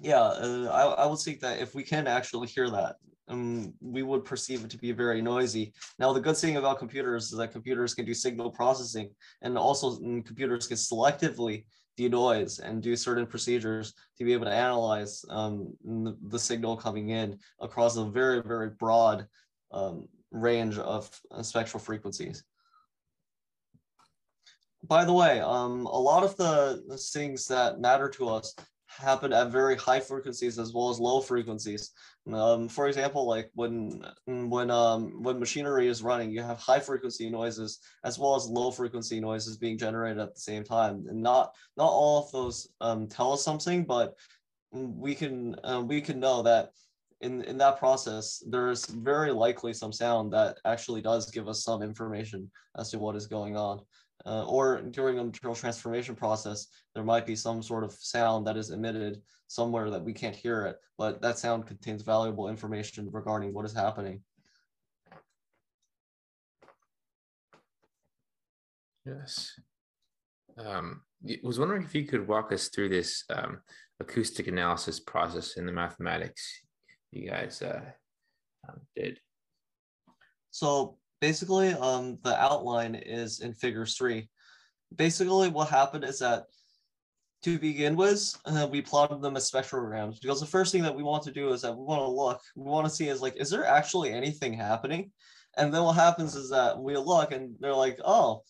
yeah, 0.00 0.22
uh, 0.22 0.70
I, 0.72 1.04
I 1.04 1.06
would 1.06 1.20
think 1.20 1.38
that 1.38 1.60
if 1.60 1.72
we 1.76 1.84
can 1.84 2.08
actually 2.08 2.48
hear 2.48 2.68
that, 2.68 2.96
um, 3.28 3.72
we 3.80 4.02
would 4.02 4.24
perceive 4.24 4.64
it 4.64 4.70
to 4.70 4.78
be 4.78 4.90
very 4.90 5.22
noisy. 5.22 5.72
Now, 6.00 6.12
the 6.12 6.20
good 6.20 6.36
thing 6.36 6.56
about 6.56 6.80
computers 6.80 7.30
is 7.30 7.38
that 7.38 7.52
computers 7.52 7.94
can 7.94 8.06
do 8.06 8.14
signal 8.14 8.50
processing, 8.50 9.10
and 9.42 9.56
also 9.56 9.98
mm, 10.00 10.26
computers 10.26 10.66
can 10.66 10.78
selectively 10.78 11.66
denoise 12.08 12.58
and 12.58 12.82
do 12.82 12.96
certain 12.96 13.26
procedures 13.26 13.94
to 14.16 14.24
be 14.24 14.32
able 14.32 14.46
to 14.46 14.52
analyze 14.52 15.24
um, 15.28 15.74
the, 16.28 16.38
signal 16.38 16.76
coming 16.76 17.10
in 17.10 17.38
across 17.60 17.96
a 17.96 18.04
very, 18.04 18.42
very 18.42 18.70
broad 18.70 19.26
um, 19.72 20.08
range 20.30 20.78
of 20.78 21.10
uh, 21.30 21.42
spectral 21.42 21.80
frequencies. 21.80 22.44
By 24.84 25.04
the 25.04 25.12
way, 25.12 25.40
um, 25.40 25.86
a 25.86 26.00
lot 26.00 26.24
of 26.24 26.36
the 26.36 26.82
things 27.12 27.46
that 27.48 27.80
matter 27.80 28.08
to 28.10 28.28
us 28.28 28.54
happen 29.00 29.32
at 29.32 29.50
very 29.50 29.76
high 29.76 30.00
frequencies 30.00 30.58
as 30.58 30.72
well 30.72 30.90
as 30.90 31.00
low 31.00 31.20
frequencies. 31.20 31.92
Um, 32.32 32.68
for 32.68 32.86
example, 32.86 33.26
like 33.26 33.50
when 33.54 34.04
when 34.26 34.70
um, 34.70 35.22
when 35.22 35.40
machinery 35.40 35.88
is 35.88 36.02
running, 36.02 36.30
you 36.30 36.42
have 36.42 36.58
high 36.58 36.80
frequency 36.80 37.30
noises 37.30 37.80
as 38.04 38.18
well 38.18 38.36
as 38.36 38.46
low 38.46 38.70
frequency 38.70 39.20
noises 39.20 39.56
being 39.56 39.78
generated 39.78 40.18
at 40.18 40.34
the 40.34 40.40
same 40.40 40.64
time. 40.64 41.06
And 41.08 41.22
not 41.22 41.54
not 41.76 41.90
all 41.90 42.24
of 42.24 42.32
those 42.32 42.68
um, 42.80 43.08
tell 43.08 43.32
us 43.32 43.44
something, 43.44 43.84
but 43.84 44.14
we 44.72 45.14
can 45.14 45.56
uh, 45.64 45.82
we 45.84 46.00
can 46.00 46.20
know 46.20 46.42
that 46.42 46.70
in 47.20 47.42
in 47.42 47.58
that 47.58 47.78
process, 47.78 48.42
there's 48.48 48.86
very 48.86 49.32
likely 49.32 49.72
some 49.72 49.92
sound 49.92 50.32
that 50.32 50.58
actually 50.64 51.02
does 51.02 51.30
give 51.30 51.48
us 51.48 51.64
some 51.64 51.82
information 51.82 52.50
as 52.78 52.90
to 52.90 52.98
what 52.98 53.16
is 53.16 53.26
going 53.26 53.56
on 53.56 53.80
uh, 54.26 54.44
or 54.46 54.82
during 54.82 55.18
a 55.18 55.24
material 55.24 55.54
transformation 55.54 56.14
process, 56.14 56.66
there 56.94 57.04
might 57.04 57.26
be 57.26 57.36
some 57.36 57.62
sort 57.62 57.84
of 57.84 57.92
sound 57.92 58.46
that 58.46 58.56
is 58.56 58.70
emitted 58.70 59.22
somewhere 59.46 59.90
that 59.90 60.02
we 60.02 60.12
can't 60.12 60.36
hear 60.36 60.66
it, 60.66 60.76
but 60.98 61.20
that 61.22 61.38
sound 61.38 61.66
contains 61.66 62.02
valuable 62.02 62.48
information 62.48 63.08
regarding 63.10 63.52
what 63.52 63.64
is 63.64 63.72
happening. 63.72 64.22
Yes. 69.04 69.52
Um, 70.58 71.02
I 71.28 71.38
was 71.42 71.58
wondering 71.58 71.82
if 71.82 71.94
you 71.94 72.04
could 72.04 72.28
walk 72.28 72.52
us 72.52 72.68
through 72.68 72.90
this 72.90 73.24
um, 73.30 73.60
acoustic 73.98 74.46
analysis 74.46 75.00
process 75.00 75.56
in 75.56 75.66
the 75.66 75.72
mathematics 75.72 76.62
you 77.12 77.28
guys 77.28 77.62
uh, 77.62 77.80
um, 78.68 78.80
did. 78.94 79.18
So 80.50 80.96
basically 81.20 81.72
um, 81.74 82.18
the 82.22 82.40
outline 82.40 82.94
is 82.94 83.40
in 83.40 83.54
figure 83.54 83.86
three. 83.86 84.28
Basically 84.96 85.48
what 85.48 85.68
happened 85.68 86.04
is 86.04 86.18
that 86.18 86.44
to 87.42 87.58
begin 87.58 87.96
with, 87.96 88.34
uh, 88.44 88.68
we 88.70 88.82
plotted 88.82 89.22
them 89.22 89.36
as 89.36 89.50
spectrograms 89.50 90.20
because 90.20 90.40
the 90.40 90.46
first 90.46 90.72
thing 90.72 90.82
that 90.82 90.94
we 90.94 91.02
want 91.02 91.22
to 91.22 91.30
do 91.30 91.52
is 91.52 91.62
that 91.62 91.76
we 91.76 91.82
want 91.82 92.00
to 92.00 92.08
look, 92.08 92.40
we 92.54 92.64
want 92.64 92.86
to 92.86 92.92
see 92.92 93.08
is 93.08 93.22
like, 93.22 93.36
is 93.36 93.50
there 93.50 93.64
actually 93.64 94.12
anything 94.12 94.52
happening? 94.52 95.10
And 95.56 95.72
then 95.72 95.82
what 95.82 95.94
happens 95.94 96.36
is 96.36 96.50
that 96.50 96.78
we 96.78 96.96
look 96.96 97.32
and 97.32 97.54
they're 97.60 97.74
like, 97.74 97.98
oh, 98.04 98.42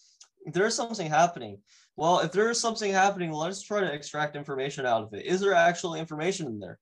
there's 0.47 0.75
something 0.75 1.09
happening. 1.09 1.59
Well, 1.97 2.21
if 2.21 2.33
there 2.33 2.51
is 2.51 2.61
something 2.61 2.93
happening, 2.93 3.31
let's 3.31 3.63
try 3.63 3.81
to 3.81 3.93
extract 3.93 4.37
information 4.37 4.87
out 4.87 5.03
of 5.03 5.15
it. 5.15 5.25
Is 5.25 5.41
there 5.41 5.55
actually 5.55 6.01
information 6.01 6.47
in 6.47 6.59
there? 6.59 6.79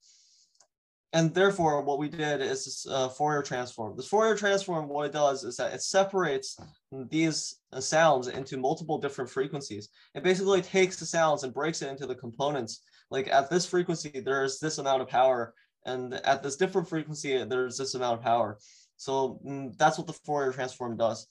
And 1.13 1.35
therefore 1.35 1.83
what 1.83 1.99
we 1.99 2.09
did 2.09 2.43
is 2.43 2.65
this 2.65 2.87
uh, 2.87 3.09
Fourier 3.09 3.43
transform. 3.43 3.97
This 3.97 4.09
Fourier 4.09 4.37
transform, 4.37 4.89
what 4.89 5.07
it 5.07 5.13
does 5.13 5.43
is 5.43 5.57
that 5.57 5.73
it 5.73 5.83
separates 5.83 6.59
these 6.93 7.61
uh, 7.73 7.81
sounds 7.81 8.29
into 8.29 8.59
multiple 8.59 8.99
different 8.99 9.31
frequencies. 9.31 9.89
It 10.15 10.23
basically 10.23 10.61
takes 10.61 10.97
the 10.97 11.07
sounds 11.07 11.45
and 11.45 11.55
breaks 11.55 11.81
it 11.81 11.89
into 11.89 12.07
the 12.07 12.15
components. 12.15 12.83
Like 13.11 13.29
at 13.29 13.49
this 13.49 13.65
frequency, 13.65 14.21
there's 14.21 14.59
this 14.59 14.79
amount 14.79 15.01
of 15.01 15.09
power, 15.09 15.55
and 15.87 16.15
at 16.15 16.43
this 16.43 16.57
different 16.57 16.89
frequency, 16.89 17.43
there's 17.43 17.79
this 17.79 17.95
amount 17.95 18.19
of 18.19 18.25
power. 18.25 18.59
So 18.99 19.41
mm, 19.47 19.75
that's 19.79 19.97
what 19.97 20.07
the 20.07 20.13
Fourier 20.13 20.53
transform 20.53 20.99
does. 20.99 21.27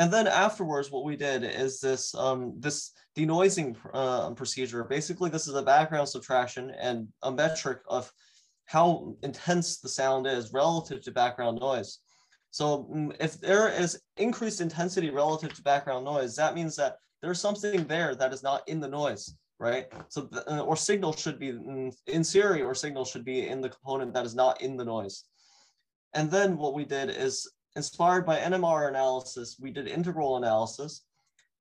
And 0.00 0.12
then 0.12 0.26
afterwards, 0.26 0.90
what 0.90 1.04
we 1.04 1.14
did 1.14 1.44
is 1.44 1.78
this 1.78 2.14
um, 2.14 2.54
this 2.58 2.92
denoising 3.16 3.76
uh, 3.92 4.30
procedure. 4.30 4.82
Basically, 4.82 5.30
this 5.30 5.46
is 5.46 5.54
a 5.54 5.62
background 5.62 6.08
subtraction 6.08 6.70
and 6.70 7.06
a 7.22 7.30
metric 7.30 7.80
of 7.86 8.10
how 8.70 9.16
intense 9.24 9.78
the 9.78 9.88
sound 9.88 10.28
is 10.28 10.52
relative 10.52 11.02
to 11.02 11.10
background 11.10 11.58
noise. 11.58 11.98
So 12.52 12.88
mm, 12.94 13.12
if 13.18 13.40
there 13.40 13.68
is 13.68 14.00
increased 14.16 14.60
intensity 14.60 15.10
relative 15.10 15.52
to 15.54 15.62
background 15.62 16.04
noise, 16.04 16.36
that 16.36 16.54
means 16.54 16.76
that 16.76 16.98
there's 17.20 17.40
something 17.40 17.84
there 17.88 18.14
that 18.14 18.32
is 18.32 18.44
not 18.44 18.62
in 18.68 18.78
the 18.78 18.86
noise, 18.86 19.34
right? 19.58 19.86
So 20.06 20.28
uh, 20.46 20.60
or 20.60 20.76
signal 20.76 21.12
should 21.14 21.40
be 21.40 21.50
mm, 21.50 21.92
in 22.06 22.22
theory, 22.22 22.62
or 22.62 22.76
signal 22.76 23.04
should 23.04 23.24
be 23.24 23.48
in 23.48 23.60
the 23.60 23.70
component 23.70 24.14
that 24.14 24.24
is 24.24 24.36
not 24.36 24.62
in 24.62 24.76
the 24.76 24.84
noise. 24.84 25.24
And 26.14 26.30
then 26.30 26.56
what 26.56 26.74
we 26.74 26.84
did 26.84 27.10
is 27.10 27.50
inspired 27.74 28.24
by 28.24 28.38
NMR 28.38 28.88
analysis, 28.88 29.56
we 29.58 29.72
did 29.72 29.88
integral 29.88 30.36
analysis 30.36 31.02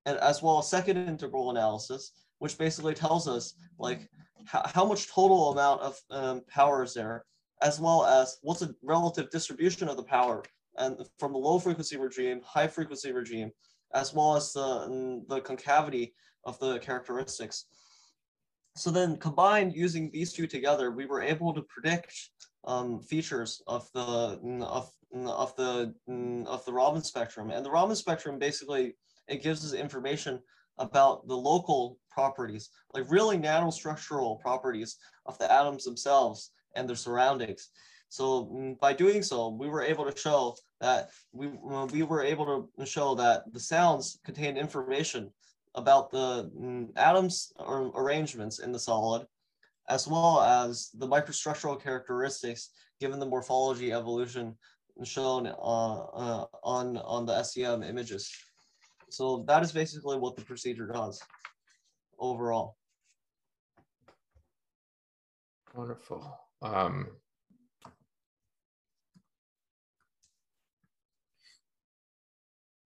and 0.06 0.20
as 0.20 0.44
well 0.44 0.60
as 0.60 0.70
second 0.70 0.98
integral 0.98 1.50
analysis, 1.50 2.12
which 2.38 2.60
basically 2.60 2.94
tells 2.94 3.28
us 3.28 3.56
like 3.80 4.08
how, 4.46 4.64
how 4.66 4.86
much 4.86 5.10
total 5.10 5.52
amount 5.52 5.82
of 5.82 6.00
um, 6.12 6.42
power 6.48 6.84
is 6.84 6.94
there, 6.94 7.26
as 7.62 7.80
well 7.80 8.06
as 8.06 8.38
what's 8.42 8.62
the 8.62 8.76
relative 8.84 9.30
distribution 9.30 9.88
of 9.90 9.98
the 9.98 10.04
power 10.04 10.44
and 10.78 10.98
from 11.18 11.34
the 11.34 11.38
low 11.38 11.60
frequency 11.60 11.98
regime, 11.98 12.42
high 12.44 12.68
frequency 12.68 13.12
regime, 13.12 13.52
as 13.94 14.14
well 14.14 14.36
as 14.36 14.54
the, 14.54 14.60
mm, 14.60 15.28
the 15.28 15.42
concavity 15.42 16.14
of 16.46 16.58
the 16.60 16.80
characteristics. 16.80 17.66
So 18.76 18.92
then 18.92 19.18
combined 19.18 19.76
using 19.76 20.10
these 20.10 20.32
two 20.32 20.48
together, 20.48 20.92
we 20.92 21.06
were 21.06 21.22
able 21.22 21.54
to 21.54 21.62
predict 21.64 22.14
um, 22.66 23.02
features 23.02 23.62
of 23.68 23.90
the 23.94 24.40
mm, 24.44 24.64
of 24.64 24.92
mm, 25.14 25.30
of 25.30 25.56
the 25.56 25.94
of 26.48 26.64
the 26.66 26.74
Raman 26.74 27.04
spectrum. 27.04 27.50
And 27.50 27.66
the 27.66 27.72
Raman 27.72 27.96
spectrum 27.96 28.40
basically 28.40 28.96
it 29.28 29.44
gives 29.44 29.66
us 29.66 29.74
information 29.74 30.40
about 30.80 31.28
the 31.28 31.36
local 31.36 32.00
properties, 32.10 32.70
like 32.94 33.10
really 33.10 33.38
nanostructural 33.38 34.40
properties 34.40 34.98
of 35.26 35.38
the 35.38 35.52
atoms 35.52 35.84
themselves 35.84 36.52
and 36.76 36.88
their 36.88 36.96
surroundings. 36.96 37.70
So 38.10 38.46
mm, 38.46 38.80
by 38.80 38.94
doing 38.94 39.22
so, 39.22 39.50
we 39.50 39.70
were 39.70 39.84
able 39.84 40.10
to 40.10 40.18
show 40.18 40.56
that 40.82 41.10
we, 41.32 41.48
we 41.92 42.04
were 42.04 42.24
able 42.24 42.70
to 42.80 42.86
show 42.86 43.14
that 43.16 43.44
the 43.54 43.60
sounds 43.60 44.20
contain 44.26 44.58
information 44.58 45.32
about 45.76 46.10
the 46.10 46.52
mm, 46.60 46.90
atoms 46.96 47.54
or 47.58 47.92
arrangements 47.96 48.60
in 48.60 48.72
the 48.72 48.80
solid, 48.80 49.28
as 49.88 50.08
well 50.08 50.42
as 50.42 50.90
the 50.98 51.08
microstructural 51.08 51.82
characteristics 51.82 52.72
given 53.00 53.20
the 53.20 53.26
morphology 53.26 53.94
evolution 53.94 54.56
shown 55.04 55.48
uh, 55.48 55.52
uh, 55.52 56.46
on, 56.64 56.98
on 56.98 57.26
the 57.26 57.44
SEM 57.44 57.84
images. 57.84 58.30
So 59.10 59.44
that 59.48 59.64
is 59.64 59.72
basically 59.72 60.18
what 60.18 60.36
the 60.36 60.44
procedure 60.44 60.88
does 60.88 61.22
overall. 62.20 62.76
Wonderful. 65.76 66.38
Um, 66.62 67.08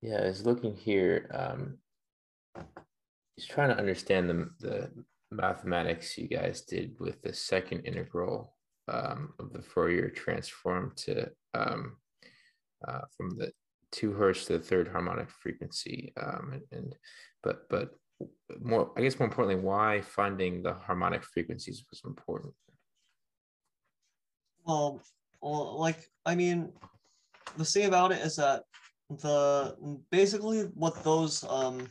yeah, 0.01 0.21
I 0.21 0.27
was 0.27 0.45
looking 0.45 0.75
here. 0.75 1.29
Um, 1.33 1.77
just 3.37 3.49
trying 3.49 3.69
to 3.69 3.77
understand 3.77 4.29
the, 4.29 4.49
the 4.59 4.91
mathematics 5.31 6.17
you 6.17 6.27
guys 6.27 6.61
did 6.61 6.95
with 6.99 7.21
the 7.21 7.33
second 7.33 7.81
integral 7.81 8.55
um, 8.87 9.33
of 9.39 9.53
the 9.53 9.61
Fourier 9.61 10.09
transform 10.09 10.93
to 10.97 11.29
um, 11.53 11.97
uh, 12.87 13.01
from 13.15 13.31
the 13.37 13.51
two 13.93 14.11
hertz 14.11 14.45
to 14.45 14.57
the 14.57 14.63
third 14.63 14.89
harmonic 14.89 15.29
frequency. 15.29 16.11
Um, 16.21 16.51
and, 16.53 16.63
and, 16.71 16.95
but 17.41 17.69
but 17.69 17.91
more, 18.61 18.91
I 18.97 19.01
guess 19.01 19.17
more 19.19 19.27
importantly, 19.27 19.63
why 19.63 20.01
finding 20.01 20.63
the 20.63 20.73
harmonic 20.73 21.23
frequencies 21.23 21.85
was 21.89 22.01
important. 22.05 22.53
Well, 24.65 25.01
well, 25.41 25.79
like 25.79 25.99
I 26.25 26.35
mean, 26.35 26.71
the 27.57 27.65
thing 27.65 27.85
about 27.85 28.11
it 28.11 28.19
is 28.19 28.35
that 28.37 28.63
the 29.09 29.75
basically 30.11 30.63
what 30.73 31.03
those 31.03 31.45
um, 31.47 31.87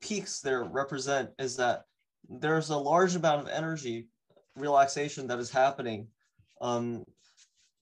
peaks 0.00 0.40
there 0.40 0.64
represent 0.64 1.30
is 1.38 1.56
that 1.56 1.82
there's 2.28 2.70
a 2.70 2.76
large 2.76 3.16
amount 3.16 3.42
of 3.42 3.48
energy 3.48 4.08
relaxation 4.56 5.26
that 5.26 5.38
is 5.38 5.50
happening 5.50 6.06
um, 6.60 7.04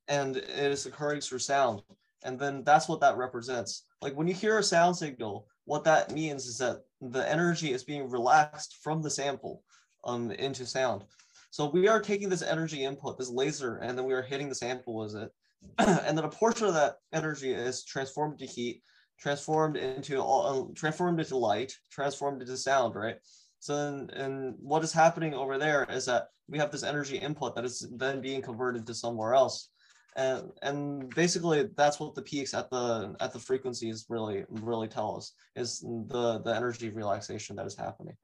and 0.08 0.36
it 0.36 0.48
is 0.48 0.86
occurring 0.86 1.20
through 1.20 1.38
sound. 1.38 1.82
And 2.24 2.38
then 2.38 2.62
that's 2.64 2.88
what 2.88 3.00
that 3.00 3.16
represents. 3.16 3.84
Like 4.00 4.14
when 4.14 4.26
you 4.26 4.34
hear 4.34 4.58
a 4.58 4.62
sound 4.62 4.96
signal, 4.96 5.46
what 5.64 5.84
that 5.84 6.12
means 6.12 6.46
is 6.46 6.58
that 6.58 6.82
the 7.00 7.28
energy 7.28 7.72
is 7.72 7.84
being 7.84 8.08
relaxed 8.08 8.78
from 8.82 9.02
the 9.02 9.10
sample 9.10 9.62
um, 10.04 10.30
into 10.32 10.66
sound. 10.66 11.04
So 11.50 11.68
we 11.68 11.86
are 11.88 12.00
taking 12.00 12.28
this 12.28 12.42
energy 12.42 12.84
input, 12.84 13.18
this 13.18 13.28
laser, 13.28 13.76
and 13.76 13.96
then 13.96 14.06
we 14.06 14.14
are 14.14 14.22
hitting 14.22 14.48
the 14.48 14.54
sample 14.54 14.96
with 14.96 15.14
it. 15.14 15.30
and 15.78 16.16
then 16.16 16.24
a 16.24 16.28
portion 16.28 16.66
of 16.66 16.74
that 16.74 16.96
energy 17.12 17.52
is 17.52 17.84
transformed 17.84 18.38
to 18.38 18.46
heat, 18.46 18.82
transformed 19.18 19.76
into 19.76 20.18
all, 20.20 20.70
uh, 20.70 20.74
transformed 20.74 21.20
into 21.20 21.36
light, 21.36 21.72
transformed 21.90 22.40
into 22.40 22.56
sound, 22.56 22.94
right? 22.94 23.16
So 23.60 23.76
then, 23.76 24.10
and 24.14 24.54
what 24.58 24.82
is 24.82 24.92
happening 24.92 25.34
over 25.34 25.58
there 25.58 25.86
is 25.88 26.06
that 26.06 26.28
we 26.48 26.58
have 26.58 26.72
this 26.72 26.82
energy 26.82 27.16
input 27.16 27.54
that 27.54 27.64
is 27.64 27.86
then 27.96 28.20
being 28.20 28.42
converted 28.42 28.86
to 28.86 28.94
somewhere 28.94 29.34
else. 29.34 29.68
And, 30.14 30.52
and 30.60 31.14
basically 31.14 31.70
that's 31.74 31.98
what 31.98 32.14
the 32.14 32.22
peaks 32.22 32.52
at 32.52 32.68
the 32.70 33.16
at 33.20 33.32
the 33.32 33.38
frequencies 33.38 34.06
really 34.10 34.44
really 34.50 34.88
tell 34.88 35.16
us 35.16 35.32
is 35.56 35.80
the 35.80 36.42
the 36.44 36.54
energy 36.54 36.90
relaxation 36.90 37.56
that 37.56 37.66
is 37.66 37.76
happening. 37.76 38.14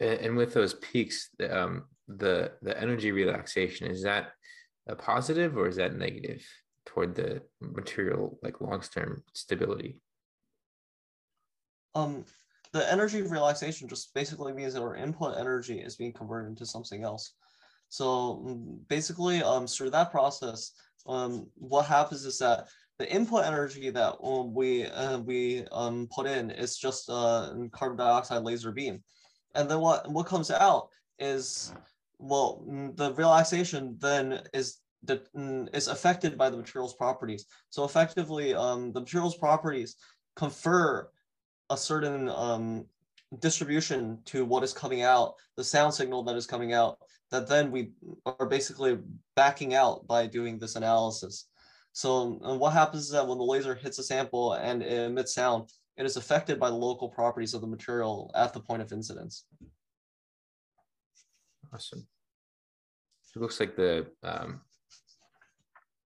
And 0.00 0.36
with 0.36 0.54
those 0.54 0.74
peaks 0.74 1.28
um, 1.50 1.84
the 2.08 2.52
the 2.62 2.80
energy 2.80 3.12
relaxation 3.12 3.90
is 3.90 4.02
that 4.02 4.32
a 4.88 4.96
positive 4.96 5.58
or 5.58 5.68
is 5.68 5.76
that 5.76 5.96
negative 5.96 6.42
toward 6.86 7.14
the 7.14 7.42
material 7.60 8.38
like 8.42 8.62
long-term 8.62 9.22
stability? 9.34 10.00
Um 11.94 12.24
the 12.72 12.90
energy 12.90 13.20
relaxation 13.20 13.88
just 13.88 14.14
basically 14.14 14.54
means 14.54 14.72
that 14.72 14.82
our 14.82 14.96
input 14.96 15.36
energy 15.36 15.80
is 15.80 15.96
being 15.96 16.12
converted 16.14 16.48
into 16.50 16.64
something 16.64 17.04
else 17.04 17.34
so 17.90 18.42
mm, 18.46 18.78
basically 18.88 19.42
um 19.42 19.66
through 19.66 19.90
that 19.90 20.10
process 20.10 20.72
um 21.06 21.46
what 21.56 21.84
happens 21.84 22.24
is 22.24 22.38
that 22.38 22.66
the 23.00 23.10
input 23.10 23.46
energy 23.46 23.88
that 23.88 24.14
um, 24.22 24.52
we 24.52 24.84
uh, 24.84 25.18
we 25.20 25.64
um, 25.72 26.06
put 26.14 26.26
in 26.26 26.50
is 26.50 26.76
just 26.76 27.08
a 27.08 27.12
uh, 27.12 27.54
carbon 27.72 27.96
dioxide 27.96 28.42
laser 28.42 28.72
beam. 28.72 29.02
And 29.54 29.70
then 29.70 29.80
what 29.80 30.10
what 30.10 30.26
comes 30.26 30.50
out 30.50 30.90
is 31.18 31.72
well 32.18 32.62
mm, 32.68 32.94
the 32.98 33.14
relaxation 33.14 33.96
then 34.00 34.42
is 34.52 34.80
the 35.02 35.22
mm, 35.34 35.74
is 35.74 35.88
affected 35.88 36.36
by 36.36 36.50
the 36.50 36.58
material's 36.58 36.92
properties. 36.92 37.46
So 37.70 37.84
effectively 37.84 38.54
um, 38.54 38.92
the 38.92 39.00
material's 39.00 39.38
properties 39.38 39.96
confer 40.36 41.08
a 41.70 41.78
certain 41.78 42.28
um, 42.28 42.84
distribution 43.38 44.18
to 44.24 44.44
what 44.44 44.64
is 44.64 44.72
coming 44.72 45.02
out 45.02 45.34
the 45.56 45.64
sound 45.64 45.94
signal 45.94 46.22
that 46.24 46.36
is 46.36 46.46
coming 46.46 46.72
out 46.72 46.98
that 47.30 47.48
then 47.48 47.70
we 47.70 47.92
are 48.26 48.46
basically 48.46 48.98
backing 49.36 49.74
out 49.74 50.04
by 50.06 50.26
doing 50.26 50.58
this 50.58 50.74
analysis 50.74 51.46
so 51.92 52.38
what 52.42 52.72
happens 52.72 53.04
is 53.04 53.10
that 53.10 53.26
when 53.26 53.38
the 53.38 53.44
laser 53.44 53.74
hits 53.74 53.98
a 53.98 54.02
sample 54.02 54.54
and 54.54 54.82
it 54.82 55.06
emits 55.06 55.34
sound 55.34 55.68
it 56.00 56.06
is 56.06 56.16
affected 56.16 56.58
by 56.58 56.70
the 56.70 56.76
local 56.76 57.10
properties 57.10 57.52
of 57.52 57.60
the 57.60 57.66
material 57.66 58.30
at 58.34 58.54
the 58.54 58.60
point 58.60 58.80
of 58.80 58.90
incidence. 58.90 59.44
Awesome. 61.74 62.06
It 63.36 63.38
looks 63.38 63.60
like 63.60 63.76
the 63.76 64.06
um, 64.22 64.62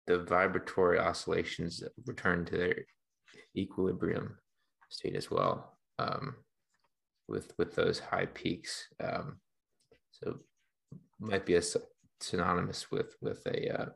the 0.09 0.19
vibratory 0.25 0.99
oscillations 0.99 1.85
return 2.07 2.45
to 2.47 2.57
their 2.57 2.85
equilibrium 3.57 4.37
state 4.91 5.15
as 5.15 5.31
well 5.31 5.79
um, 6.01 6.35
with 7.29 7.53
with 7.59 7.75
those 7.75 7.99
high 7.99 8.27
peaks. 8.27 8.89
Um, 9.03 9.39
so 10.11 10.39
might 11.19 11.47
be 11.47 11.55
a 11.55 11.63
synonymous 12.21 12.91
with 12.91 13.17
with 13.21 13.45
a 13.47 13.83
uh, 13.83 13.87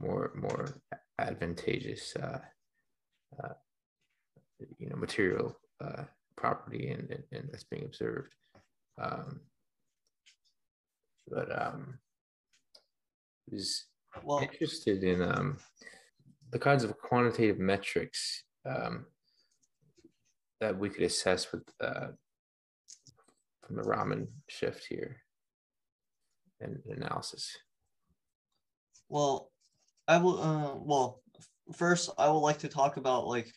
more 0.00 0.32
more 0.34 0.66
advantageous 1.18 2.14
uh, 2.16 2.38
uh, 3.42 3.54
you 4.78 4.88
know 4.88 4.96
material 4.96 5.56
uh, 5.82 6.04
property 6.36 6.90
and, 6.90 7.10
and, 7.10 7.22
and, 7.32 7.48
that's 7.50 7.64
being 7.64 7.84
observed. 7.84 8.34
Um, 9.00 9.40
but 11.28 11.50
um, 11.50 11.98
I 13.50 13.54
was 13.54 13.84
well, 14.24 14.40
interested 14.40 15.04
in 15.04 15.22
um, 15.22 15.58
the 16.50 16.58
kinds 16.58 16.84
of 16.84 16.98
quantitative 16.98 17.58
metrics 17.58 18.44
um, 18.66 19.06
that 20.60 20.78
we 20.78 20.90
could 20.90 21.04
assess 21.04 21.52
with 21.52 21.62
uh, 21.80 22.08
from 23.70 23.76
the 23.76 23.88
Raman 23.88 24.26
shift 24.48 24.84
here 24.88 25.16
and 26.60 26.78
analysis. 26.90 27.56
Well, 29.08 29.52
I 30.08 30.18
will. 30.18 30.42
Uh, 30.42 30.74
well, 30.76 31.22
first, 31.76 32.10
I 32.18 32.28
would 32.28 32.40
like 32.40 32.58
to 32.58 32.68
talk 32.68 32.96
about 32.96 33.28
like 33.28 33.52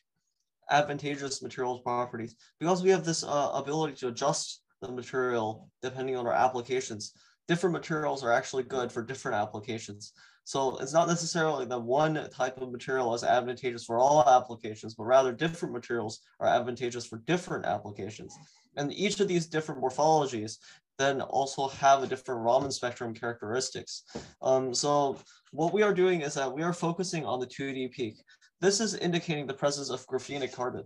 advantageous 0.69 1.41
materials 1.41 1.81
properties 1.81 2.35
because 2.59 2.83
we 2.83 2.91
have 2.91 3.03
this 3.03 3.23
uh, 3.23 3.51
ability 3.55 3.95
to 3.95 4.09
adjust 4.09 4.61
the 4.81 4.91
material 4.91 5.69
depending 5.81 6.15
on 6.15 6.27
our 6.27 6.33
applications 6.33 7.13
different 7.47 7.73
materials 7.73 8.23
are 8.23 8.31
actually 8.31 8.63
good 8.63 8.91
for 8.91 9.03
different 9.03 9.35
applications 9.35 10.13
so 10.45 10.77
it's 10.77 10.93
not 10.93 11.07
necessarily 11.07 11.65
that 11.65 11.81
one 11.81 12.29
type 12.29 12.61
of 12.61 12.71
material 12.71 13.13
is 13.13 13.23
advantageous 13.23 13.85
for 13.85 13.97
all 13.97 14.27
applications 14.27 14.95
but 14.95 15.05
rather 15.05 15.31
different 15.31 15.73
materials 15.73 16.21
are 16.39 16.47
advantageous 16.47 17.05
for 17.05 17.17
different 17.19 17.65
applications 17.65 18.37
and 18.75 18.93
each 18.93 19.19
of 19.19 19.27
these 19.27 19.45
different 19.45 19.81
morphologies 19.81 20.57
then 20.97 21.21
also 21.21 21.67
have 21.67 22.03
a 22.03 22.07
different 22.07 22.41
Raman 22.41 22.71
spectrum 22.71 23.13
characteristics. 23.13 24.03
Um, 24.41 24.73
so 24.73 25.17
what 25.51 25.73
we 25.73 25.81
are 25.81 25.93
doing 25.93 26.21
is 26.21 26.33
that 26.35 26.51
we 26.51 26.63
are 26.63 26.73
focusing 26.73 27.25
on 27.25 27.39
the 27.39 27.47
2D 27.47 27.91
peak. 27.91 28.15
This 28.61 28.79
is 28.79 28.95
indicating 28.95 29.47
the 29.47 29.53
presence 29.53 29.89
of 29.89 30.05
graphenic 30.07 30.53
carbon. 30.53 30.83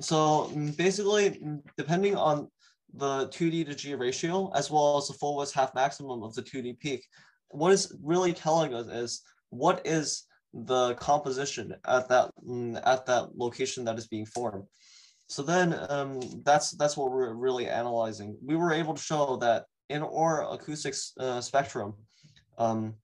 So 0.00 0.50
mm, 0.54 0.76
basically, 0.76 1.30
mm, 1.30 1.60
depending 1.76 2.16
on 2.16 2.48
the 2.94 3.28
2D 3.28 3.66
to 3.66 3.74
G 3.74 3.94
ratio, 3.94 4.50
as 4.54 4.70
well 4.70 4.96
as 4.96 5.08
the 5.08 5.14
full 5.14 5.36
width 5.36 5.52
half 5.52 5.74
maximum 5.74 6.22
of 6.22 6.34
the 6.34 6.42
2D 6.42 6.78
peak, 6.78 7.06
what 7.52 7.72
is 7.72 7.94
really 8.02 8.32
telling 8.32 8.74
us 8.74 8.86
is 8.86 9.22
what 9.50 9.82
is 9.84 10.26
the 10.54 10.94
composition 10.94 11.74
at 11.86 12.08
that 12.08 12.30
at 12.84 13.06
that 13.06 13.36
location 13.36 13.84
that 13.84 13.98
is 13.98 14.08
being 14.08 14.26
formed. 14.26 14.64
So 15.28 15.42
then 15.42 15.78
um, 15.88 16.20
that's 16.44 16.72
that's 16.72 16.96
what 16.96 17.10
we're 17.10 17.32
really 17.34 17.68
analyzing. 17.68 18.36
We 18.44 18.56
were 18.56 18.72
able 18.72 18.94
to 18.94 19.02
show 19.02 19.36
that 19.36 19.64
in 19.88 20.02
our 20.02 20.52
acoustic 20.52 20.94
uh, 21.18 21.40
spectrum, 21.40 21.94
um, 22.58 22.94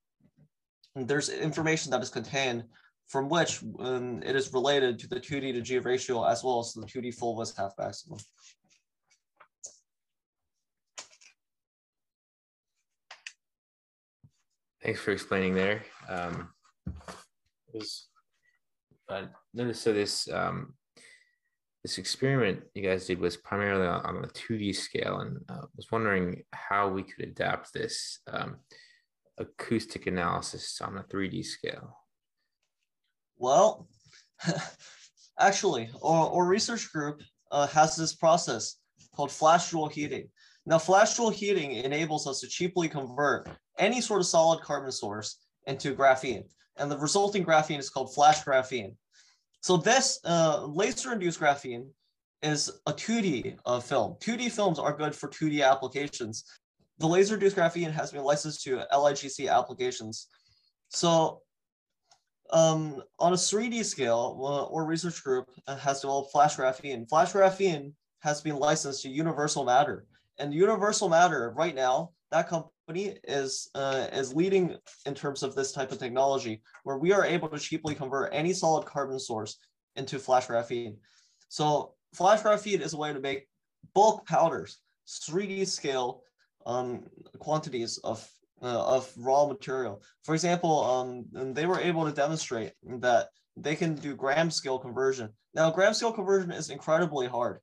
there's 0.95 1.29
information 1.29 1.91
that 1.91 2.03
is 2.03 2.09
contained 2.09 2.65
from 3.07 3.29
which 3.29 3.63
um, 3.79 4.21
it 4.23 4.35
is 4.35 4.53
related 4.53 4.99
to 4.99 5.07
the 5.07 5.19
2D 5.19 5.53
to 5.53 5.61
G 5.61 5.79
ratio 5.79 6.23
as 6.23 6.43
well 6.43 6.59
as 6.59 6.73
the 6.73 6.85
2D 6.85 7.15
full 7.15 7.35
width 7.35 7.57
half 7.57 7.73
maximum. 7.77 8.19
Thanks 14.83 15.01
for 15.01 15.11
explaining 15.11 15.55
there. 15.55 15.83
Um, 16.07 16.53
was, 17.73 18.07
uh, 19.09 19.23
notice 19.53 19.81
so 19.81 19.91
this 19.91 20.29
um, 20.31 20.73
this 21.83 21.97
experiment 21.97 22.61
you 22.73 22.83
guys 22.83 23.05
did 23.05 23.19
was 23.19 23.35
primarily 23.35 23.87
on, 23.87 24.23
a 24.23 24.27
2D 24.27 24.73
scale, 24.75 25.19
and 25.19 25.39
uh, 25.49 25.65
was 25.75 25.91
wondering 25.91 26.43
how 26.53 26.87
we 26.87 27.03
could 27.03 27.25
adapt 27.25 27.73
this 27.73 28.19
um, 28.31 28.57
acoustic 29.37 30.07
analysis 30.07 30.79
on 30.81 30.97
a 30.97 31.03
3D 31.03 31.45
scale. 31.45 31.97
Well, 33.37 33.87
actually, 35.39 35.89
our, 36.01 36.29
our, 36.31 36.45
research 36.45 36.91
group 36.91 37.21
uh, 37.51 37.67
has 37.67 37.95
this 37.95 38.15
process 38.15 38.75
called 39.15 39.31
flash 39.31 39.71
Joule 39.71 39.87
heating. 39.87 40.29
Now, 40.65 40.77
flash 40.77 41.15
Joule 41.15 41.29
heating 41.29 41.71
enables 41.71 42.27
us 42.27 42.41
to 42.41 42.47
cheaply 42.47 42.89
convert 42.89 43.49
any 43.79 44.01
sort 44.01 44.21
of 44.21 44.27
solid 44.27 44.61
carbon 44.61 44.91
source 44.91 45.37
into 45.67 45.95
graphene. 45.95 46.43
And 46.77 46.89
the 46.91 46.97
resulting 46.97 47.43
graphene 47.43 47.79
is 47.79 47.89
called 47.89 48.13
flash 48.13 48.43
graphene. 48.43 48.95
So 49.61 49.77
this 49.77 50.19
uh, 50.23 50.65
laser-induced 50.65 51.39
graphene 51.39 51.87
is 52.41 52.69
a 52.85 52.93
2D 52.93 53.57
uh, 53.65 53.79
film. 53.79 54.15
2D 54.21 54.51
films 54.51 54.79
are 54.79 54.95
good 54.95 55.13
for 55.15 55.27
2D 55.29 55.67
applications. 55.69 56.45
The 56.99 57.07
laser-induced 57.07 57.55
graphene 57.55 57.91
has 57.91 58.11
been 58.11 58.23
licensed 58.23 58.63
to 58.63 58.85
LIGC 58.93 59.51
applications. 59.51 60.27
So 60.89 61.41
um, 62.51 63.01
on 63.19 63.33
a 63.33 63.35
3D 63.35 63.83
scale, 63.85 64.39
uh, 64.41 64.73
our 64.73 64.85
research 64.85 65.23
group 65.23 65.49
has 65.67 66.01
developed 66.01 66.31
Flash 66.31 66.55
Graphene. 66.55 67.07
Flash 67.07 67.33
Graphene 67.33 67.93
has 68.21 68.41
been 68.41 68.55
licensed 68.55 69.03
to 69.03 69.09
Universal 69.09 69.65
Matter. 69.65 70.05
And 70.39 70.53
Universal 70.53 71.09
Matter, 71.09 71.53
right 71.55 71.75
now, 71.75 72.11
that 72.31 72.47
company 72.47 73.17
is, 73.23 73.69
uh, 73.75 74.07
is 74.13 74.35
leading 74.35 74.75
in 75.05 75.15
terms 75.15 75.43
of 75.43 75.55
this 75.55 75.71
type 75.71 75.91
of 75.91 75.99
technology, 75.99 76.61
where 76.83 76.97
we 76.97 77.11
are 77.11 77.25
able 77.25 77.49
to 77.49 77.59
cheaply 77.59 77.95
convert 77.95 78.33
any 78.33 78.53
solid 78.53 78.85
carbon 78.85 79.19
source 79.19 79.57
into 79.95 80.19
Flash 80.19 80.47
Graphene. 80.47 80.95
So 81.49 81.93
Flash 82.13 82.41
Graphene 82.41 82.81
is 82.81 82.93
a 82.93 82.97
way 82.97 83.13
to 83.13 83.19
make 83.19 83.47
bulk 83.93 84.25
powders, 84.27 84.79
3D 85.07 85.67
scale 85.67 86.23
um, 86.65 87.03
quantities 87.39 87.97
of 88.03 88.27
uh, 88.61 88.85
of 88.85 89.11
raw 89.17 89.45
material. 89.45 90.03
For 90.23 90.33
example, 90.35 90.83
um, 90.83 91.53
they 91.53 91.65
were 91.65 91.79
able 91.79 92.05
to 92.05 92.11
demonstrate 92.11 92.73
that 92.99 93.29
they 93.55 93.75
can 93.75 93.95
do 93.95 94.15
gram 94.15 94.51
scale 94.51 94.77
conversion. 94.77 95.29
Now, 95.53 95.71
gram 95.71 95.93
scale 95.93 96.11
conversion 96.11 96.51
is 96.51 96.69
incredibly 96.69 97.27
hard, 97.27 97.59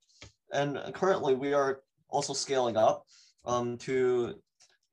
and 0.52 0.80
currently 0.94 1.34
we 1.34 1.52
are 1.52 1.80
also 2.08 2.32
scaling 2.32 2.76
up 2.76 3.04
um, 3.44 3.76
to 3.78 4.40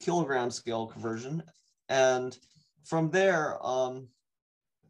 kilogram 0.03 0.51
scale 0.51 0.87
conversion. 0.87 1.43
And 1.89 2.37
from 2.85 3.09
there, 3.09 3.57
um, 3.65 4.07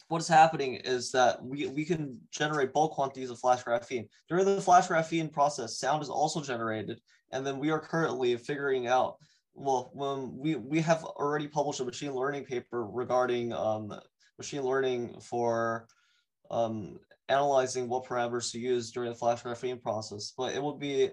what 0.08 0.22
is 0.22 0.28
happening 0.28 0.76
is 0.76 1.12
that 1.12 1.44
we, 1.44 1.68
we 1.68 1.86
can 1.86 2.20
generate 2.32 2.74
bulk 2.74 2.92
quantities 2.94 3.30
of 3.30 3.40
flash 3.40 3.64
graphene. 3.64 4.08
During 4.30 4.46
the 4.46 4.62
flash 4.62 4.88
graphene 4.88 5.32
process, 5.32 5.78
sound 5.78 6.04
is 6.04 6.10
also 6.10 6.42
generated. 6.42 7.00
And 7.32 7.46
then 7.46 7.58
we 7.58 7.72
are 7.72 7.80
currently 7.80 8.36
figuring 8.38 8.88
out, 8.88 9.16
well, 9.56 9.92
when 9.94 10.38
we, 10.38 10.56
we 10.56 10.82
have 10.82 11.04
already 11.04 11.48
published 11.48 11.80
a 11.80 11.86
machine 11.86 12.14
learning 12.14 12.46
paper 12.46 12.86
regarding 12.86 13.54
um, 13.54 13.94
machine 14.38 14.62
learning 14.62 15.20
for 15.22 15.88
um, 16.52 17.00
analyzing 17.30 17.88
what 17.88 18.06
parameters 18.06 18.52
to 18.52 18.60
use 18.60 18.92
during 18.92 19.10
the 19.10 19.16
flash 19.16 19.42
graphene 19.44 19.82
process. 19.82 20.34
But 20.38 20.54
it 20.54 20.62
would 20.62 20.80
be 20.80 21.10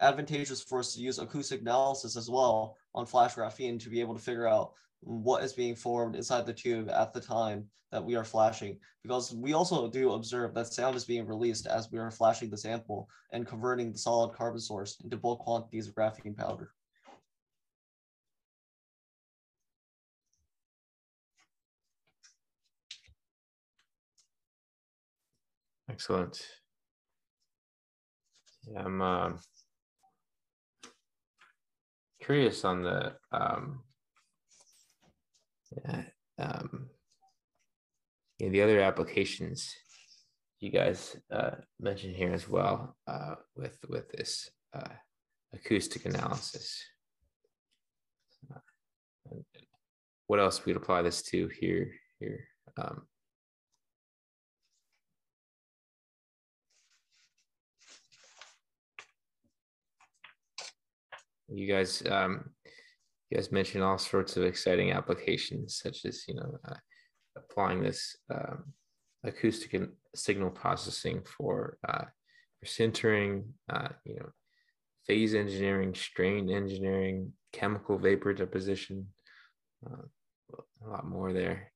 advantageous 0.00 0.62
for 0.62 0.80
us 0.80 0.94
to 0.94 1.00
use 1.00 1.18
acoustic 1.18 1.60
analysis 1.60 2.16
as 2.16 2.28
well 2.28 2.76
on 2.94 3.06
flash 3.06 3.34
graphene 3.34 3.80
to 3.80 3.90
be 3.90 4.00
able 4.00 4.14
to 4.14 4.22
figure 4.22 4.46
out 4.46 4.72
what 5.00 5.42
is 5.42 5.52
being 5.52 5.74
formed 5.74 6.16
inside 6.16 6.46
the 6.46 6.52
tube 6.52 6.88
at 6.90 7.12
the 7.12 7.20
time 7.20 7.66
that 7.92 8.04
we 8.04 8.16
are 8.16 8.24
flashing 8.24 8.78
because 9.02 9.34
we 9.34 9.52
also 9.52 9.88
do 9.88 10.12
observe 10.12 10.52
that 10.52 10.66
sound 10.66 10.96
is 10.96 11.04
being 11.04 11.26
released 11.26 11.66
as 11.66 11.90
we 11.92 11.98
are 11.98 12.10
flashing 12.10 12.50
the 12.50 12.56
sample 12.56 13.08
and 13.32 13.46
converting 13.46 13.92
the 13.92 13.98
solid 13.98 14.34
carbon 14.34 14.60
source 14.60 14.98
into 15.04 15.16
bulk 15.16 15.38
quantities 15.40 15.86
of 15.86 15.94
graphene 15.94 16.36
powder. 16.36 16.72
Excellent. 25.88 26.44
Yeah, 28.68 28.82
I'm 28.84 29.00
uh, 29.00 29.30
curious 32.26 32.64
on 32.64 32.82
the 32.82 33.12
um, 33.30 33.80
yeah, 35.84 36.02
um, 36.38 36.90
yeah, 38.38 38.48
the 38.48 38.62
other 38.62 38.80
applications 38.80 39.72
you 40.58 40.70
guys 40.70 41.16
uh, 41.32 41.52
mentioned 41.80 42.16
here 42.16 42.32
as 42.32 42.48
well 42.48 42.96
uh, 43.06 43.36
with 43.56 43.78
with 43.88 44.10
this 44.10 44.50
uh, 44.74 44.94
acoustic 45.54 46.04
analysis. 46.04 46.82
what 50.26 50.40
else 50.40 50.64
we'd 50.64 50.76
apply 50.76 51.02
this 51.02 51.22
to 51.22 51.48
here 51.60 51.92
here? 52.18 52.40
Um, 52.76 53.06
you 61.48 61.66
guys 61.66 62.02
um, 62.10 62.50
you 63.30 63.36
guys 63.36 63.52
mentioned 63.52 63.82
all 63.82 63.98
sorts 63.98 64.36
of 64.36 64.44
exciting 64.44 64.92
applications 64.92 65.80
such 65.82 66.04
as 66.04 66.24
you 66.28 66.34
know 66.34 66.58
uh, 66.68 66.74
applying 67.36 67.82
this 67.82 68.16
um, 68.32 68.64
acoustic 69.24 69.74
and 69.74 69.88
signal 70.14 70.50
processing 70.50 71.22
for 71.24 71.78
uh, 71.88 72.04
for 72.58 72.66
sintering 72.66 73.44
uh, 73.72 73.88
you 74.04 74.16
know 74.16 74.28
phase 75.06 75.34
engineering 75.34 75.94
strain 75.94 76.50
engineering 76.50 77.32
chemical 77.52 77.98
vapor 77.98 78.32
deposition 78.32 79.06
uh, 79.86 80.02
a 80.84 80.90
lot 80.90 81.06
more 81.06 81.32
there. 81.32 81.72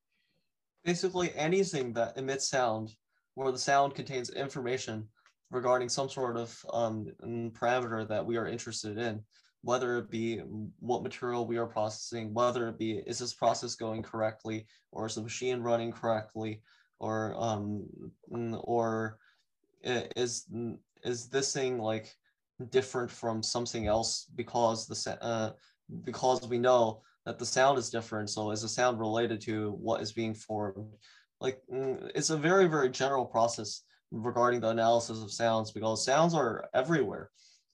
Basically 0.85 1.33
anything 1.37 1.93
that 1.95 2.17
emits 2.17 2.49
sound 2.49 2.91
where 3.35 3.53
the 3.53 3.59
sound 3.59 3.95
contains 3.95 4.31
information 4.31 5.07
regarding 5.51 5.89
some 5.89 6.09
sort 6.09 6.37
of 6.37 6.65
um, 6.73 7.07
parameter 7.53 8.07
that 8.09 8.25
we 8.25 8.37
are 8.37 8.47
interested 8.47 8.99
in 8.99 9.21
whether 9.63 9.99
it 9.99 10.11
be 10.11 10.39
what 10.79 11.03
material 11.03 11.47
we 11.47 11.59
are 11.59 11.67
processing, 11.67 12.33
whether 12.33 12.69
it 12.69 12.79
be 12.79 13.03
is 13.07 13.19
this 13.19 13.35
process 13.35 13.75
going 13.75 14.03
correctly, 14.03 14.67
or 14.93 15.07
is 15.07 15.15
the 15.15 15.23
machine 15.23 15.61
running 15.61 15.93
correctly, 15.93 16.63
or 16.99 17.35
um, 17.39 17.87
or 18.33 19.19
is 19.83 20.47
is 21.03 21.29
this 21.29 21.53
thing 21.53 21.79
like 21.79 22.15
different 22.71 23.11
from 23.11 23.43
something 23.43 23.87
else 23.87 24.27
because 24.35 24.87
the 24.87 25.23
uh, 25.23 25.51
because 26.05 26.47
we 26.49 26.59
know 26.59 27.03
that 27.27 27.39
the 27.39 27.47
sound 27.47 27.79
is 27.79 27.91
different. 27.91 28.31
So 28.31 28.51
is 28.51 28.63
the 28.63 28.69
sound 28.69 28.99
related 28.99 29.41
to 29.43 29.73
what 29.73 30.01
is 30.01 30.13
being 30.13 30.35
formed? 30.35 30.87
Like 31.41 31.61
it's 31.69 32.31
a 32.31 32.37
very 32.37 32.67
very 32.67 32.89
general 32.91 33.27
process 33.27 33.83
regarding 34.11 34.61
the 34.61 34.69
analysis 34.69 35.23
of 35.23 35.31
sounds 35.31 35.71
because 35.71 36.05
sounds 36.05 36.35
are 36.35 36.69
everywhere 36.75 37.31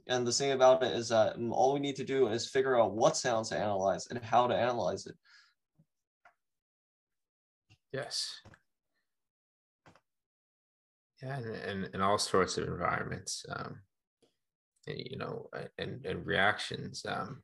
and 0.09 0.27
the 0.27 0.33
thing 0.33 0.53
about 0.53 0.83
it 0.83 0.93
is 0.93 1.09
that 1.09 1.37
all 1.51 1.73
we 1.73 1.81
need 1.81 1.97
to 1.97 2.05
do 2.05 2.29
is 2.29 2.47
figure 2.49 2.79
out 2.81 2.95
what 2.95 3.17
sounds 3.17 3.49
to 3.49 3.59
analyze 3.59 4.07
and 4.09 4.23
how 4.23 4.47
to 4.47 4.55
analyze 4.55 5.07
it. 5.07 5.15
Yes. 7.93 8.41
Yeah, 11.23 11.39
and, 11.39 11.47
and, 11.47 11.91
and 11.95 12.03
all 12.03 12.19
sorts 12.19 12.59
of 12.59 12.69
environments, 12.69 13.45
um, 13.49 13.81
and, 14.87 14.99
you 14.99 15.17
know, 15.17 15.49
and, 15.79 16.05
and 16.05 16.27
reactions. 16.27 17.05
Um, 17.09 17.43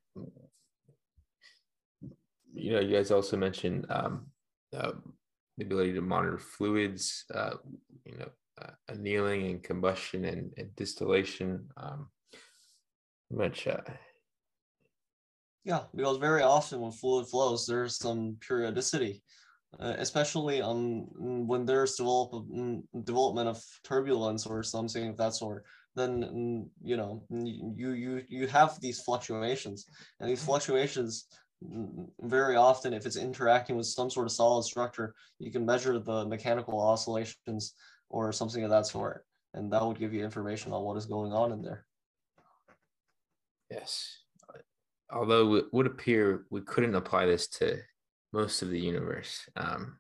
you 2.53 2.73
know, 2.73 2.81
you 2.81 2.95
guys 2.95 3.11
also 3.11 3.37
mentioned 3.37 3.87
um, 3.89 4.27
uh, 4.77 4.93
the 5.57 5.65
ability 5.65 5.95
to 5.95 6.03
monitor 6.03 6.39
fluids, 6.39 7.25
uh, 7.35 7.55
you 8.05 8.19
know, 8.19 8.29
uh, 8.61 8.71
annealing 8.89 9.47
and 9.47 9.63
combustion 9.63 10.27
and, 10.27 10.53
and 10.59 10.75
distillation. 10.77 11.67
Um, 11.79 12.09
much. 13.33 13.67
Uh... 13.67 13.81
Yeah, 15.65 15.83
because 15.95 16.19
very 16.19 16.43
often 16.43 16.81
when 16.81 16.93
fluid 16.93 17.29
flows, 17.29 17.67
there's 17.67 17.97
some 17.97 18.37
periodicity, 18.47 19.23
uh, 19.79 19.95
especially 19.99 20.61
um 20.61 21.07
when 21.47 21.65
there's 21.65 21.95
develop, 21.97 22.33
mm, 22.33 22.83
development 23.05 23.49
of 23.49 23.63
turbulence 23.85 24.47
or 24.47 24.63
something 24.63 25.09
of 25.09 25.17
that 25.17 25.35
sort. 25.35 25.65
Then 25.95 26.23
mm, 26.23 26.69
you 26.83 26.97
know 26.97 27.23
you 27.31 27.93
you 27.93 28.23
you 28.29 28.47
have 28.49 28.81
these 28.81 29.01
fluctuations, 29.01 29.87
and 30.21 30.29
these 30.29 30.45
fluctuations 30.45 31.27
mm, 31.65 32.09
very 32.23 32.57
often 32.57 32.93
if 32.93 33.07
it's 33.07 33.17
interacting 33.17 33.77
with 33.77 33.87
some 33.87 34.11
sort 34.11 34.27
of 34.27 34.33
solid 34.33 34.65
structure 34.65 35.15
you 35.39 35.53
can 35.53 35.65
measure 35.65 35.99
the 35.99 36.27
mechanical 36.27 36.81
oscillations 36.81 37.75
or 38.11 38.33
something 38.33 38.65
of 38.65 38.71
that 38.71 38.87
sort 38.87 39.25
and 39.55 39.73
that 39.73 39.85
would 39.85 39.99
give 39.99 40.13
you 40.13 40.25
information 40.25 40.73
on 40.73 40.83
what 40.83 40.97
is 40.97 41.07
going 41.07 41.33
on 41.33 41.53
in 41.53 41.63
there 41.63 41.87
Yes. 43.73 44.19
Although 45.11 45.55
it 45.57 45.65
would 45.73 45.87
appear 45.87 46.47
we 46.51 46.61
couldn't 46.63 46.95
apply 46.95 47.27
this 47.27 47.49
to 47.49 47.79
most 48.33 48.63
of 48.63 48.71
the 48.71 48.81
universe 48.81 49.41
um, 49.57 49.99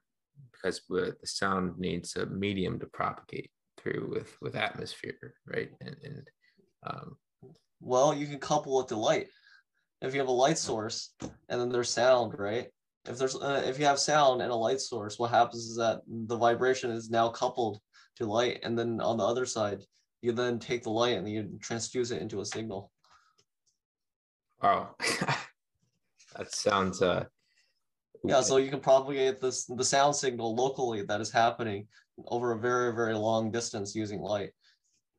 because 0.53 0.81
the 0.89 1.17
sound 1.25 1.79
needs 1.79 2.17
a 2.17 2.27
medium 2.27 2.79
to 2.81 2.87
propagate 2.87 3.51
through 3.79 4.11
with 4.13 4.37
with 4.41 4.57
atmosphere, 4.57 5.35
right? 5.47 5.71
And, 5.81 5.97
and 6.05 6.29
um, 6.87 7.17
well, 7.81 8.15
you 8.15 8.27
can 8.27 8.39
couple 8.39 8.81
it 8.81 8.89
to 8.89 8.97
light. 8.97 9.27
If 10.01 10.15
you 10.15 10.21
have 10.21 10.29
a 10.29 10.33
light 10.33 10.59
source 10.59 11.15
and 11.21 11.61
then 11.61 11.69
there's 11.69 11.91
sound, 11.91 12.39
right? 12.39 12.69
If 13.07 13.19
there's 13.19 13.37
uh, 13.37 13.63
if 13.67 13.79
you 13.79 13.85
have 13.85 13.99
sound 13.99 14.41
and 14.43 14.51
a 14.51 14.55
light 14.55 14.81
source, 14.81 15.19
what 15.19 15.31
happens 15.31 15.65
is 15.65 15.77
that 15.77 16.01
the 16.07 16.37
vibration 16.37 16.91
is 16.91 17.11
now 17.11 17.29
coupled 17.29 17.81
to 18.17 18.27
light, 18.27 18.61
and 18.63 18.79
then 18.79 19.01
on 19.01 19.17
the 19.17 19.27
other 19.27 19.47
side, 19.47 19.83
you 20.23 20.33
then 20.33 20.59
take 20.59 20.85
the 20.85 20.91
light 20.91 21.19
and 21.19 21.29
you 21.29 21.59
transfuse 21.61 22.13
it 22.13 22.23
into 22.23 22.41
a 22.41 22.47
signal. 22.47 22.91
Oh, 24.63 24.95
that 26.37 26.53
sounds. 26.53 27.03
Uh, 27.03 27.25
yeah, 28.25 28.41
so 28.41 28.59
you 28.59 28.71
can 28.71 28.81
propagate 28.81 29.41
this 29.41 29.65
the 29.67 29.85
sound 29.85 30.15
signal 30.15 30.55
locally 30.55 31.03
that 31.03 31.21
is 31.21 31.33
happening 31.33 31.89
over 32.29 32.53
a 32.53 32.59
very 32.59 32.95
very 32.95 33.15
long 33.15 33.51
distance 33.51 33.95
using 33.97 34.21
light 34.21 34.51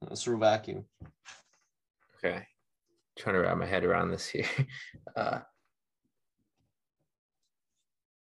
uh, 0.10 0.16
through 0.16 0.40
vacuum. 0.40 0.86
Okay, 2.18 2.46
trying 3.18 3.36
to 3.36 3.42
wrap 3.42 3.58
my 3.58 3.66
head 3.66 3.84
around 3.84 4.12
this 4.12 4.28
here. 4.28 4.48
Uh, 5.16 5.42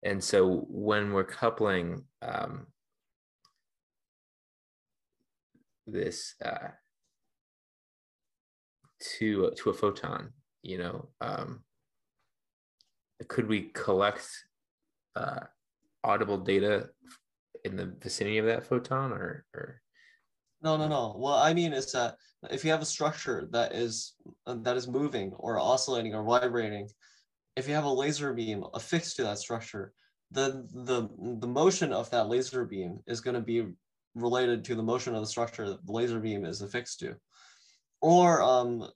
and 0.04 0.22
so 0.22 0.66
when 0.68 1.14
we're 1.14 1.24
coupling 1.24 2.04
um, 2.22 2.68
this 5.88 6.36
uh, 6.44 6.68
to 9.00 9.52
to 9.56 9.70
a 9.70 9.74
photon 9.74 10.34
you 10.66 10.78
know 10.80 11.08
um, 11.22 11.64
could 13.28 13.48
we 13.48 13.70
collect 13.74 14.28
uh, 15.16 15.42
audible 16.04 16.38
data 16.38 16.90
in 17.64 17.76
the 17.76 17.94
vicinity 18.02 18.38
of 18.40 18.46
that 18.46 18.66
photon 18.66 19.12
or, 19.14 19.46
or 19.54 19.82
No, 20.62 20.76
no, 20.78 20.88
no. 20.88 21.16
well 21.18 21.36
I 21.36 21.54
mean 21.54 21.72
is 21.72 21.92
that 21.94 22.16
if 22.50 22.66
you 22.66 22.72
have 22.72 22.82
a 22.82 22.86
structure 22.98 23.48
that 23.52 23.74
is 23.74 24.16
that 24.46 24.76
is 24.76 24.88
moving 24.88 25.32
or 25.38 25.60
oscillating 25.60 26.14
or 26.14 26.24
vibrating, 26.24 26.90
if 27.56 27.68
you 27.68 27.74
have 27.74 27.86
a 27.86 27.90
laser 28.04 28.34
beam 28.34 28.64
affixed 28.74 29.16
to 29.16 29.24
that 29.24 29.40
structure, 29.40 29.94
the 30.32 30.68
the 30.88 31.08
the 31.40 31.48
motion 31.48 31.94
of 31.94 32.10
that 32.10 32.28
laser 32.28 32.66
beam 32.66 33.00
is 33.08 33.22
going 33.22 33.36
to 33.36 33.42
be 33.42 33.66
related 34.16 34.64
to 34.66 34.76
the 34.76 34.84
motion 34.84 35.14
of 35.16 35.22
the 35.22 35.28
structure 35.28 35.68
that 35.70 35.86
the 35.86 35.92
laser 35.92 36.20
beam 36.20 36.46
is 36.46 36.62
affixed 36.62 37.00
to. 37.00 37.16
Or, 38.06 38.44
um, 38.44 38.88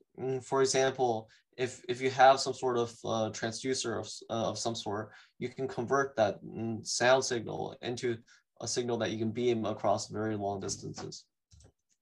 for 0.43 0.61
example, 0.61 1.29
if 1.57 1.81
if 1.89 1.99
you 1.99 2.11
have 2.11 2.39
some 2.39 2.53
sort 2.53 2.77
of 2.77 2.91
uh, 3.03 3.31
transducer 3.31 3.99
of, 3.99 4.07
uh, 4.29 4.49
of 4.49 4.59
some 4.59 4.75
sort, 4.75 5.09
you 5.39 5.49
can 5.49 5.67
convert 5.67 6.15
that 6.15 6.43
mm, 6.43 6.85
sound 6.85 7.25
signal 7.25 7.75
into 7.81 8.17
a 8.61 8.67
signal 8.67 8.99
that 8.99 9.09
you 9.09 9.17
can 9.17 9.31
beam 9.31 9.65
across 9.65 10.09
very 10.09 10.35
long 10.35 10.59
distances. 10.59 11.25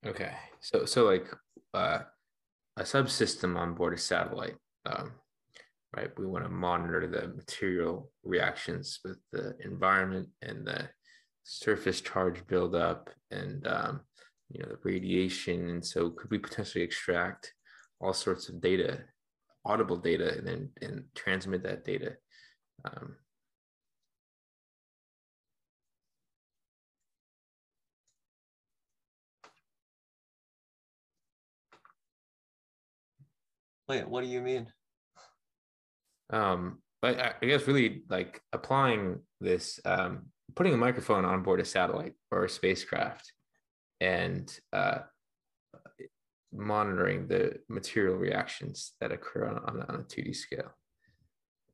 Okay, 0.06 0.32
so 0.60 0.84
so 0.84 1.06
like 1.06 1.26
uh, 1.72 2.00
a 2.76 2.82
subsystem 2.82 3.56
on 3.56 3.72
board 3.72 3.94
a 3.94 3.98
satellite, 3.98 4.58
um, 4.84 5.12
right? 5.96 6.10
We 6.18 6.26
want 6.26 6.44
to 6.44 6.50
monitor 6.50 7.06
the 7.06 7.28
material 7.28 8.10
reactions 8.22 9.00
with 9.02 9.16
the 9.32 9.56
environment 9.64 10.28
and 10.42 10.66
the 10.66 10.90
surface 11.44 12.02
charge 12.02 12.46
buildup 12.46 13.08
and 13.30 13.66
um, 13.66 14.00
you 14.50 14.62
know 14.62 14.68
the 14.68 14.78
radiation. 14.82 15.68
And 15.70 15.84
so, 15.84 16.10
could 16.10 16.30
we 16.30 16.38
potentially 16.38 16.84
extract 16.84 17.54
all 18.00 18.12
sorts 18.12 18.48
of 18.48 18.60
data, 18.60 19.00
audible 19.64 19.96
data, 19.96 20.36
and 20.36 20.46
then 20.46 20.70
and 20.82 21.04
transmit 21.14 21.62
that 21.64 21.84
data? 21.84 22.16
Um, 22.84 23.16
Wait, 33.88 34.06
what 34.06 34.22
do 34.22 34.28
you 34.28 34.42
mean? 34.42 34.66
Um, 36.30 36.80
but 37.00 37.18
I, 37.18 37.34
I 37.40 37.46
guess 37.46 37.66
really 37.66 38.02
like 38.10 38.42
applying 38.52 39.20
this, 39.40 39.80
um, 39.86 40.26
putting 40.54 40.74
a 40.74 40.76
microphone 40.76 41.24
on 41.24 41.42
board 41.42 41.60
a 41.60 41.64
satellite 41.64 42.12
or 42.30 42.44
a 42.44 42.50
spacecraft, 42.50 43.32
and 44.00 44.58
uh, 44.72 44.98
monitoring 46.52 47.26
the 47.26 47.58
material 47.68 48.16
reactions 48.16 48.92
that 49.00 49.12
occur 49.12 49.46
on, 49.46 49.58
on, 49.58 49.82
on 49.88 49.94
a 49.96 50.04
2D 50.04 50.34
scale 50.34 50.72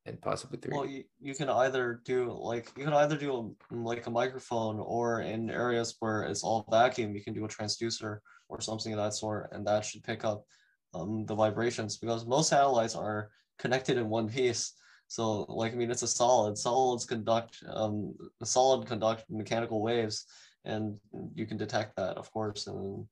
and 0.07 0.21
possibly 0.21 0.59
3D. 0.59 0.73
Well, 0.73 0.87
you, 0.87 1.05
you 1.21 1.35
can 1.35 1.49
either 1.49 2.01
do 2.05 2.31
like 2.33 2.71
you 2.77 2.85
can 2.85 2.93
either 2.93 3.17
do 3.17 3.55
a, 3.71 3.75
like 3.75 4.07
a 4.07 4.11
microphone 4.11 4.79
or 4.79 5.21
in 5.21 5.51
areas 5.51 5.97
where 6.01 6.23
it's 6.23 6.43
all 6.43 6.67
vacuum, 6.71 7.15
you 7.15 7.23
can 7.23 7.35
do 7.35 7.45
a 7.45 7.49
transducer 7.49 8.19
or 8.49 8.61
something 8.61 8.93
of 8.93 8.99
that 8.99 9.15
sort, 9.15 9.51
and 9.53 9.67
that 9.67 9.85
should 9.85 10.03
pick 10.03 10.25
up 10.25 10.45
um, 10.93 11.25
the 11.27 11.35
vibrations 11.35 11.97
because 11.97 12.27
most 12.27 12.51
satellites 12.51 12.95
are 12.95 13.31
connected 13.59 13.97
in 13.97 14.09
one 14.09 14.29
piece. 14.29 14.73
So 15.09 15.43
like, 15.43 15.73
I 15.73 15.77
mean, 15.77 15.91
it's 15.91 16.03
a 16.03 16.09
solid, 16.09 16.59
solids 16.59 17.05
conduct, 17.05 17.63
um, 17.69 18.15
solid 18.43 18.87
conduct 18.87 19.25
mechanical 19.31 19.83
waves 19.83 20.27
and 20.65 20.99
you 21.35 21.47
can 21.47 21.57
detect 21.57 21.97
that 21.97 22.17
of 22.17 22.31
course. 22.33 22.67
And 22.67 23.07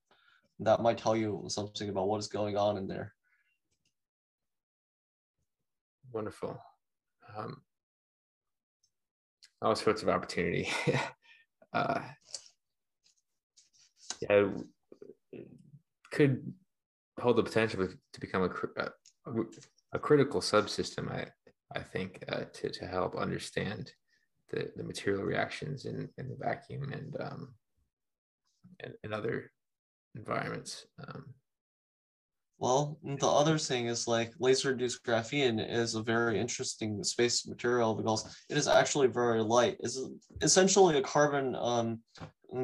that 0.59 0.81
might 0.81 0.97
tell 0.97 1.15
you 1.15 1.43
something 1.47 1.89
about 1.89 2.07
what 2.07 2.19
is 2.19 2.27
going 2.27 2.57
on 2.57 2.77
in 2.77 2.87
there. 2.87 3.13
Wonderful. 6.11 6.59
Um, 7.35 7.61
all 9.61 9.75
sorts 9.75 10.03
of 10.03 10.09
opportunity. 10.09 10.69
uh, 11.73 12.01
yeah, 14.21 14.45
could 16.11 16.53
hold 17.19 17.37
the 17.37 17.43
potential 17.43 17.87
to 17.87 18.19
become 18.19 18.43
a, 18.43 18.81
a, 18.81 18.89
a 19.93 19.99
critical 19.99 20.41
subsystem, 20.41 21.11
I, 21.11 21.27
I 21.75 21.81
think, 21.81 22.23
uh, 22.29 22.43
to, 22.53 22.69
to 22.69 22.87
help 22.87 23.15
understand 23.15 23.91
the, 24.53 24.71
the 24.75 24.83
material 24.83 25.23
reactions 25.23 25.85
in, 25.85 26.09
in 26.17 26.29
the 26.29 26.35
vacuum 26.39 26.91
and, 26.91 27.15
um, 27.19 27.53
and, 28.79 28.93
and 29.03 29.13
other 29.13 29.51
environments. 30.15 30.85
Um, 31.07 31.25
well, 32.59 32.97
the 33.03 33.27
other 33.27 33.57
thing 33.57 33.87
is 33.87 34.07
like 34.07 34.31
laser 34.39 34.71
induced 34.71 35.03
graphene 35.03 35.59
is 35.67 35.95
a 35.95 36.03
very 36.03 36.39
interesting 36.39 37.03
space 37.03 37.45
material 37.47 37.93
because 37.93 38.37
it 38.49 38.57
is 38.57 38.67
actually 38.67 39.07
very 39.07 39.41
light. 39.41 39.77
It's 39.81 39.99
essentially 40.41 40.97
a 40.97 41.01
carbon, 41.01 41.55
um, 41.55 41.99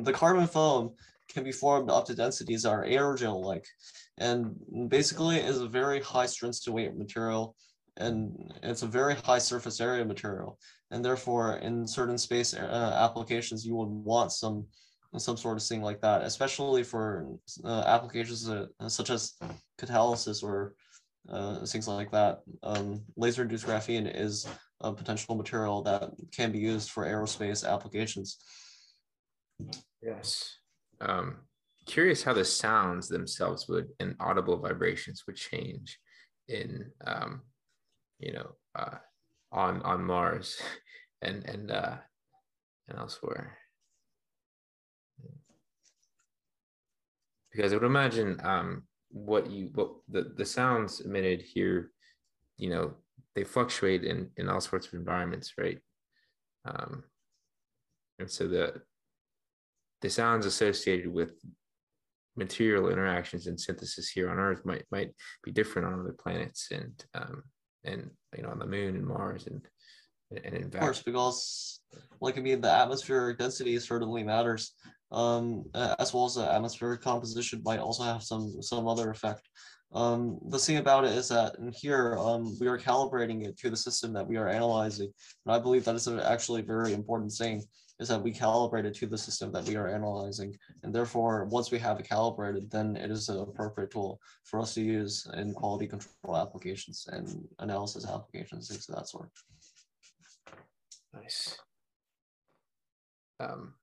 the 0.04 0.14
carbon 0.14 0.48
foam 0.48 0.94
can 1.30 1.44
be 1.44 1.52
formed 1.52 1.90
up 1.90 2.06
to 2.06 2.16
densities 2.16 2.64
that 2.64 2.70
are 2.70 2.86
aerogel 2.86 3.44
like 3.44 3.66
and 4.18 4.56
basically 4.90 5.38
is 5.38 5.62
a 5.62 5.68
very 5.68 6.02
high 6.02 6.26
strength 6.26 6.64
to 6.64 6.72
weight 6.72 6.98
material 6.98 7.56
and 7.98 8.52
it's 8.64 8.82
a 8.82 8.88
very 8.88 9.16
high 9.16 9.38
surface 9.38 9.80
area 9.80 10.04
material 10.04 10.58
and 10.92 11.04
therefore 11.04 11.58
in 11.58 11.88
certain 11.88 12.18
space 12.18 12.54
uh, 12.54 13.00
applications 13.04 13.66
you 13.66 13.76
would 13.76 13.90
want 13.90 14.32
some 14.32 14.66
some 15.18 15.38
sort 15.38 15.58
of 15.58 15.64
thing 15.64 15.82
like 15.82 16.00
that 16.02 16.22
especially 16.22 16.84
for 16.84 17.28
uh, 17.66 17.84
applications 17.88 18.48
uh, 18.48 18.68
such 18.88 19.10
as 19.10 19.34
catalysis 19.80 20.44
or 20.44 20.76
uh, 21.32 21.66
things 21.66 21.88
like 21.88 22.12
that. 22.12 22.40
Um, 22.64 23.02
laser 23.16 23.44
induced 23.44 23.66
graphene 23.66 24.12
is 24.14 24.48
a 24.82 24.94
potential 24.94 25.36
material 25.36 25.82
that 25.84 26.12
can 26.32 26.52
be 26.52 26.60
used 26.60 26.90
for 26.90 27.06
aerospace 27.06 27.68
applications. 27.68 28.38
Yes. 30.02 30.58
Um, 31.02 31.38
curious 31.86 32.24
how 32.24 32.34
the 32.34 32.46
sounds 32.46 33.08
themselves 33.08 33.68
would 33.68 33.90
and 34.00 34.16
audible 34.20 34.58
vibrations 34.58 35.24
would 35.28 35.36
change 35.36 36.00
in 36.48 36.92
um, 37.06 37.42
you 38.20 38.34
know 38.34 38.52
uh, 38.76 38.98
on 39.52 39.82
on 39.82 40.04
Mars 40.04 40.62
and 41.22 41.44
and 41.46 41.72
uh, 41.72 41.96
and 42.88 42.98
elsewhere. 42.98 43.58
Because 47.52 47.74
I 47.74 47.78
would 47.78 47.86
imagine 47.86 48.40
um, 48.44 48.84
what 49.10 49.50
you 49.50 49.70
what 49.74 49.92
the, 50.08 50.34
the 50.36 50.46
sounds 50.46 51.02
emitted 51.02 51.42
here, 51.42 51.92
you 52.58 52.70
know, 52.70 52.94
they 53.36 53.44
fluctuate 53.44 54.04
in 54.04 54.30
in 54.38 54.50
all 54.50 54.62
sorts 54.62 54.88
of 54.88 54.94
environments, 54.94 55.54
right? 55.58 55.80
Um, 56.66 57.04
and 58.20 58.30
so 58.30 58.48
the 58.48 58.82
the 60.02 60.10
sounds 60.10 60.46
associated 60.46 61.12
with 61.12 61.34
material 62.36 62.90
interactions 62.90 63.48
and 63.48 63.60
synthesis 63.60 64.10
here 64.10 64.30
on 64.30 64.38
Earth 64.38 64.66
might 64.66 64.86
might 64.92 65.12
be 65.44 65.52
different 65.52 65.88
on 65.88 66.00
other 66.00 66.14
planets 66.14 66.70
and 66.72 67.04
um, 67.16 67.44
and 67.84 68.10
you 68.36 68.44
know 68.44 68.50
on 68.50 68.60
the 68.60 68.66
Moon 68.66 68.96
and 68.96 69.06
Mars 69.06 69.48
and 69.48 69.62
and 70.44 70.56
in 70.56 70.64
of 70.66 70.80
course 70.80 71.02
because 71.02 71.82
like 72.22 72.38
I 72.38 72.42
mean 72.42 72.62
the 72.62 72.72
atmospheric 72.72 73.40
density 73.40 73.80
certainly 73.80 74.24
matters 74.24 74.74
um, 75.12 75.66
as 75.74 76.14
well 76.14 76.26
as 76.26 76.36
the 76.36 76.44
atmospheric 76.44 77.02
composition 77.02 77.62
might 77.64 77.80
also 77.80 78.04
have 78.04 78.24
some 78.24 78.62
some 78.62 78.88
other 78.88 79.10
effect. 79.10 79.48
Um, 79.92 80.38
the 80.50 80.60
thing 80.60 80.78
about 80.78 81.06
it 81.06 81.14
is 81.14 81.30
that 81.30 81.56
in 81.58 81.72
here 81.72 82.16
um, 82.20 82.56
we 82.60 82.68
are 82.68 82.78
calibrating 82.78 83.48
it 83.48 83.58
to 83.58 83.72
the 83.72 83.78
system 83.78 84.14
that 84.14 84.28
we 84.28 84.38
are 84.38 84.48
analyzing, 84.48 85.12
and 85.46 85.56
I 85.56 85.60
believe 85.60 85.86
that 85.86 85.96
is 85.96 86.08
actually 86.08 86.62
a 86.62 86.66
very 86.66 86.94
important 86.94 87.32
thing 87.32 87.64
is 88.00 88.08
that 88.08 88.22
we 88.22 88.32
calibrate 88.32 88.86
it 88.86 88.94
to 88.96 89.06
the 89.08 89.18
system 89.18 89.52
that 89.52 89.66
we 89.66 89.76
are 89.76 89.88
analyzing. 89.88 90.58
And 90.84 90.94
therefore, 90.94 91.46
once 91.46 91.70
we 91.70 91.80
have 91.80 92.00
it 92.00 92.08
calibrated, 92.08 92.72
then 92.72 92.96
it 92.96 93.12
is 93.12 93.28
an 93.30 93.40
appropriate 93.40 93.92
tool 93.92 94.22
for 94.44 94.60
us 94.60 94.74
to 94.76 94.82
use 94.82 95.28
in 95.36 95.54
quality 95.54 95.88
control 95.88 96.38
applications 96.38 97.08
and 97.12 97.48
analysis 97.60 98.08
applications, 98.08 98.70
things 98.70 98.88
of 98.88 98.96
that 98.96 99.08
sort. 99.08 99.30
Nice. 101.14 101.58
Um, 103.40 103.74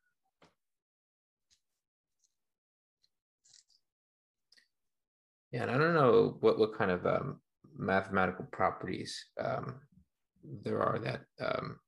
yeah, 5.53 5.63
and 5.63 5.71
I 5.71 5.79
don't 5.79 5.95
know 5.95 6.37
what, 6.41 6.59
what 6.59 6.77
kind 6.77 6.91
of 6.91 7.07
um, 7.07 7.41
mathematical 7.77 8.47
properties 8.53 9.27
um, 9.43 9.81
there 10.63 10.81
are 10.81 10.99
that 10.99 11.23
um, 11.41 11.79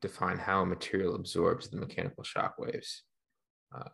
define 0.00 0.38
how 0.38 0.62
a 0.62 0.66
material 0.66 1.14
absorbs 1.14 1.68
the 1.68 1.76
mechanical 1.76 2.22
shock 2.22 2.54
waves. 2.58 3.02
Uh, 3.74 3.88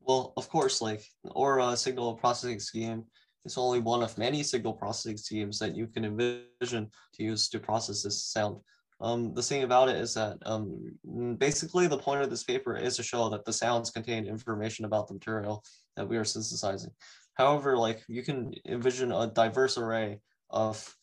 well, 0.00 0.32
of 0.36 0.48
course, 0.48 0.80
like 0.80 1.02
Aura 1.24 1.76
signal 1.76 2.14
processing 2.14 2.60
scheme 2.60 3.04
is 3.44 3.58
only 3.58 3.80
one 3.80 4.02
of 4.02 4.16
many 4.18 4.42
signal 4.42 4.72
processing 4.72 5.16
schemes 5.16 5.58
that 5.58 5.76
you 5.76 5.86
can 5.86 6.04
envision 6.04 6.90
to 7.14 7.22
use 7.22 7.48
to 7.48 7.58
process 7.58 8.02
this 8.02 8.24
sound. 8.24 8.56
Um, 9.00 9.34
the 9.34 9.42
thing 9.42 9.64
about 9.64 9.88
it 9.88 9.96
is 9.96 10.14
that 10.14 10.38
um, 10.46 10.96
basically 11.38 11.86
the 11.86 11.98
point 11.98 12.22
of 12.22 12.30
this 12.30 12.44
paper 12.44 12.76
is 12.76 12.96
to 12.96 13.02
show 13.02 13.28
that 13.28 13.44
the 13.44 13.52
sounds 13.52 13.90
contain 13.90 14.26
information 14.26 14.84
about 14.84 15.08
the 15.08 15.14
material 15.14 15.62
that 15.96 16.08
we 16.08 16.16
are 16.16 16.24
synthesizing. 16.24 16.92
However, 17.34 17.76
like 17.76 18.02
you 18.08 18.22
can 18.22 18.54
envision 18.66 19.12
a 19.12 19.26
diverse 19.26 19.76
array 19.78 20.20
of 20.50 20.94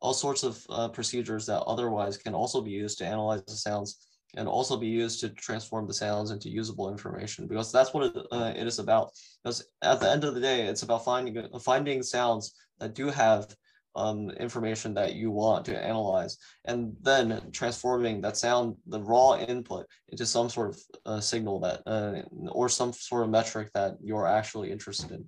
all 0.00 0.14
sorts 0.14 0.42
of 0.42 0.64
uh, 0.70 0.88
procedures 0.88 1.46
that 1.46 1.62
otherwise 1.62 2.16
can 2.16 2.34
also 2.34 2.60
be 2.60 2.70
used 2.70 2.98
to 2.98 3.06
analyze 3.06 3.42
the 3.44 3.52
sounds 3.52 4.06
and 4.36 4.48
also 4.48 4.76
be 4.76 4.86
used 4.86 5.20
to 5.20 5.28
transform 5.30 5.86
the 5.86 5.94
sounds 5.94 6.30
into 6.30 6.48
usable 6.48 6.90
information 6.90 7.46
because 7.46 7.72
that's 7.72 7.92
what 7.92 8.04
it, 8.04 8.26
uh, 8.30 8.52
it 8.56 8.66
is 8.66 8.78
about. 8.78 9.10
Because 9.42 9.66
at 9.82 10.00
the 10.00 10.10
end 10.10 10.24
of 10.24 10.34
the 10.34 10.40
day, 10.40 10.62
it's 10.62 10.82
about 10.82 11.04
finding 11.04 11.36
finding 11.60 12.02
sounds 12.02 12.54
that 12.78 12.94
do 12.94 13.08
have 13.08 13.54
um, 13.96 14.30
information 14.30 14.94
that 14.94 15.14
you 15.14 15.30
want 15.30 15.64
to 15.66 15.84
analyze, 15.84 16.38
and 16.64 16.94
then 17.02 17.40
transforming 17.52 18.20
that 18.20 18.36
sound, 18.36 18.76
the 18.86 19.00
raw 19.00 19.36
input, 19.36 19.86
into 20.08 20.26
some 20.26 20.48
sort 20.48 20.70
of 20.70 20.80
uh, 21.06 21.20
signal 21.20 21.60
that, 21.60 21.82
uh, 21.86 22.22
or 22.48 22.68
some 22.68 22.92
sort 22.92 23.24
of 23.24 23.30
metric 23.30 23.70
that 23.74 23.96
you're 24.02 24.26
actually 24.26 24.70
interested 24.70 25.10
in. 25.10 25.24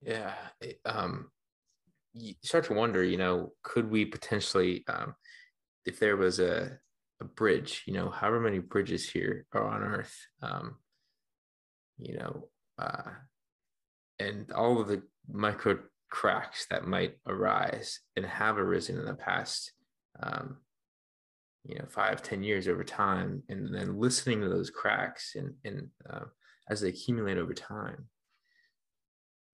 Yeah, 0.00 0.32
it, 0.60 0.80
um, 0.84 1.30
you 2.14 2.34
start 2.42 2.64
to 2.66 2.74
wonder, 2.74 3.02
you 3.02 3.18
know, 3.18 3.52
could 3.62 3.90
we 3.90 4.04
potentially, 4.04 4.84
um, 4.88 5.14
if 5.84 5.98
there 5.98 6.16
was 6.16 6.40
a 6.40 6.78
a 7.20 7.24
bridge, 7.24 7.82
you 7.86 7.92
know, 7.94 8.10
however 8.10 8.38
many 8.40 8.60
bridges 8.60 9.08
here 9.10 9.44
are 9.52 9.64
on 9.64 9.82
Earth, 9.82 10.16
um, 10.40 10.76
you 11.98 12.16
know, 12.16 12.48
uh, 12.78 13.10
and 14.20 14.52
all 14.52 14.80
of 14.80 14.86
the 14.86 15.02
micro 15.30 15.78
cracks 16.10 16.66
that 16.70 16.86
might 16.86 17.14
arise 17.26 18.00
and 18.16 18.24
have 18.24 18.58
arisen 18.58 18.98
in 18.98 19.04
the 19.04 19.14
past 19.14 19.72
um, 20.22 20.56
you 21.64 21.78
know 21.78 21.84
five 21.88 22.22
ten 22.22 22.42
years 22.42 22.66
over 22.66 22.82
time 22.82 23.42
and 23.48 23.74
then 23.74 23.98
listening 23.98 24.40
to 24.40 24.48
those 24.48 24.70
cracks 24.70 25.34
and, 25.36 25.54
and 25.64 25.88
uh, 26.10 26.24
as 26.70 26.80
they 26.80 26.88
accumulate 26.88 27.38
over 27.38 27.54
time. 27.54 28.06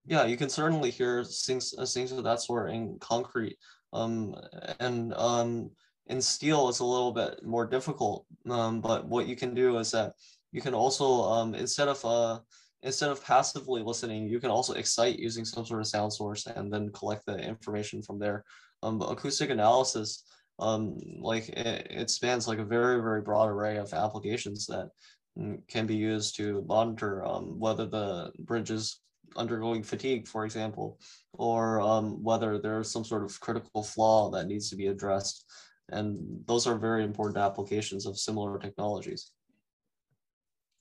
Yeah 0.07 0.25
you 0.25 0.37
can 0.37 0.49
certainly 0.49 0.91
hear 0.91 1.25
things 1.25 1.75
uh, 1.77 1.87
things 1.87 2.13
of 2.13 2.25
that 2.25 2.41
sort 2.41 2.71
in 2.71 2.99
concrete 3.01 3.57
um, 3.93 4.35
and 4.81 5.15
um, 5.15 5.71
in 6.07 6.21
steel 6.21 6.69
it's 6.69 6.81
a 6.81 6.85
little 6.85 7.13
bit 7.13 7.45
more 7.45 7.67
difficult 7.67 8.27
um, 8.49 8.81
but 8.81 9.07
what 9.07 9.27
you 9.27 9.35
can 9.35 9.55
do 9.55 9.79
is 9.79 9.91
that 9.91 10.13
you 10.53 10.61
can 10.61 10.75
also 10.75 11.23
um, 11.23 11.55
instead 11.55 11.89
of 11.89 12.05
uh, 12.05 12.39
instead 12.85 13.11
of 13.11 13.25
passively 13.25 13.83
listening, 13.83 14.29
you 14.29 14.39
can 14.39 14.51
also 14.51 14.75
excite 14.75 15.19
using 15.19 15.45
some 15.45 15.65
sort 15.65 15.81
of 15.81 15.87
sound 15.87 16.13
source 16.13 16.47
and 16.47 16.73
then 16.73 16.91
collect 16.91 17.25
the 17.27 17.39
information 17.39 18.03
from 18.03 18.19
there. 18.19 18.45
Um, 18.83 19.01
acoustic 19.01 19.49
analysis, 19.49 20.25
um, 20.59 20.99
like 21.19 21.49
it, 21.49 21.87
it, 21.91 22.11
spans 22.11 22.47
like 22.47 22.59
a 22.59 22.65
very, 22.65 23.01
very 23.01 23.23
broad 23.23 23.49
array 23.49 23.79
of 23.79 23.95
applications 23.95 24.67
that 24.67 24.91
mm, 25.39 25.67
can 25.67 25.87
be 25.87 25.97
used 25.97 26.37
to 26.37 26.63
monitor 26.69 27.25
um, 27.25 27.59
whether 27.59 27.87
the 27.87 28.31
bridge 28.41 28.71
is 28.71 29.01
undergoing 29.35 29.83
fatigue, 29.83 30.29
for 30.29 30.45
example, 30.45 31.01
or 31.33 31.81
um, 31.81 32.23
whether 32.23 32.59
there's 32.59 32.91
some 32.91 33.05
sort 33.05 33.25
of 33.25 33.41
critical 33.41 33.83
flaw 33.83 34.31
that 34.31 34.47
needs 34.47 34.69
to 34.69 34.77
be 34.77 34.89
addressed. 34.89 35.47
And 35.89 36.19
those 36.47 36.67
are 36.67 36.77
very 36.77 37.03
important 37.03 37.39
applications 37.39 38.05
of 38.05 38.19
similar 38.19 38.59
technologies 38.59 39.33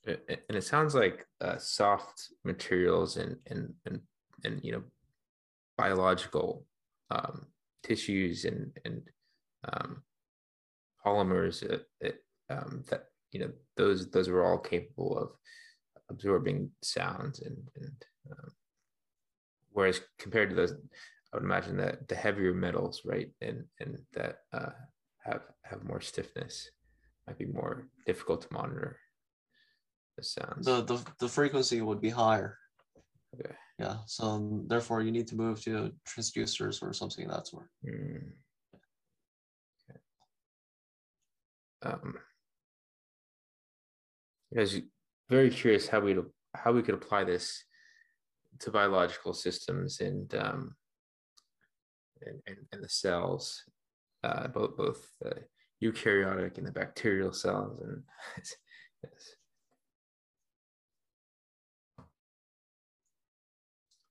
and 0.06 0.56
it 0.56 0.64
sounds 0.64 0.94
like 0.94 1.26
uh, 1.40 1.56
soft 1.58 2.28
materials 2.44 3.16
and 3.16 3.36
and 3.46 3.72
and 3.86 4.00
and 4.44 4.60
you 4.62 4.72
know 4.72 4.82
biological 5.76 6.66
um, 7.10 7.46
tissues 7.82 8.44
and 8.44 8.70
and 8.84 9.02
um, 9.72 10.02
polymers 11.04 11.62
uh, 12.04 12.08
um, 12.50 12.84
that 12.90 13.06
you 13.32 13.40
know 13.40 13.50
those 13.76 14.10
those 14.10 14.28
are 14.28 14.44
all 14.44 14.58
capable 14.58 15.18
of 15.18 15.30
absorbing 16.10 16.70
sounds 16.82 17.40
and 17.40 17.56
and 17.76 18.04
um, 18.30 18.50
whereas 19.72 20.00
compared 20.18 20.50
to 20.50 20.56
those 20.56 20.72
I 21.32 21.36
would 21.36 21.44
imagine 21.44 21.76
that 21.78 22.06
the 22.08 22.14
heavier 22.14 22.52
metals 22.52 23.02
right 23.04 23.30
and 23.40 23.64
and 23.80 23.98
that 24.12 24.40
uh, 24.52 24.70
have 25.24 25.42
have 25.62 25.84
more 25.84 26.00
stiffness 26.00 26.70
might 27.26 27.38
be 27.38 27.46
more 27.46 27.88
difficult 28.06 28.42
to 28.42 28.52
monitor 28.52 28.98
the 30.16 30.24
sounds. 30.24 30.66
The, 30.66 30.82
the 30.82 31.04
the 31.18 31.28
frequency 31.28 31.80
would 31.80 32.00
be 32.00 32.10
higher. 32.10 32.58
Okay. 33.34 33.54
Yeah. 33.78 33.96
So 34.06 34.24
um, 34.24 34.64
therefore, 34.68 35.02
you 35.02 35.10
need 35.10 35.26
to 35.28 35.36
move 35.36 35.62
to 35.64 35.92
transducers 36.08 36.82
or 36.82 36.92
something 36.92 37.24
of 37.24 37.32
that 37.32 37.46
sort. 37.46 37.68
Mm. 37.84 38.32
Okay. 39.90 40.00
Um, 41.82 42.14
I 44.56 44.60
was 44.60 44.80
very 45.28 45.50
curious 45.50 45.88
how 45.88 46.00
we 46.00 46.16
how 46.54 46.72
we 46.72 46.82
could 46.82 46.94
apply 46.94 47.24
this 47.24 47.64
to 48.60 48.70
biological 48.70 49.34
systems 49.34 50.00
and 50.00 50.32
um, 50.36 50.76
and, 52.22 52.40
and, 52.46 52.56
and 52.72 52.82
the 52.82 52.88
cells, 52.88 53.64
uh, 54.22 54.46
both 54.48 54.76
both 54.76 55.08
the 55.20 55.34
eukaryotic 55.82 56.58
and 56.58 56.66
the 56.66 56.72
bacterial 56.72 57.32
cells, 57.32 57.80
and. 57.80 58.02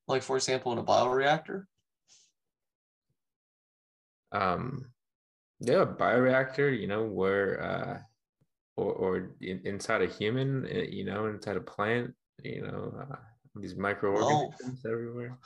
like 0.08 0.24
for 0.24 0.36
example 0.36 0.72
in 0.72 0.78
a 0.78 0.84
bioreactor? 0.84 1.66
Um 4.32 4.94
yeah 5.60 5.86
bioreactor 5.86 6.78
you 6.78 6.88
know 6.88 7.04
where 7.04 7.63
uh 7.63 8.00
or, 8.76 8.94
or 8.94 9.36
in, 9.42 9.62
inside 9.66 10.02
a 10.02 10.08
human 10.08 10.68
eh, 10.68 10.88
you 10.89 11.06
know 11.06 11.28
inside 11.28 11.58
a 11.58 11.62
plant 11.62 12.13
you 12.44 12.62
know 12.62 12.94
uh, 13.00 13.16
these 13.56 13.76
microorganisms 13.76 14.82
well, 14.84 14.94
everywhere. 14.94 15.38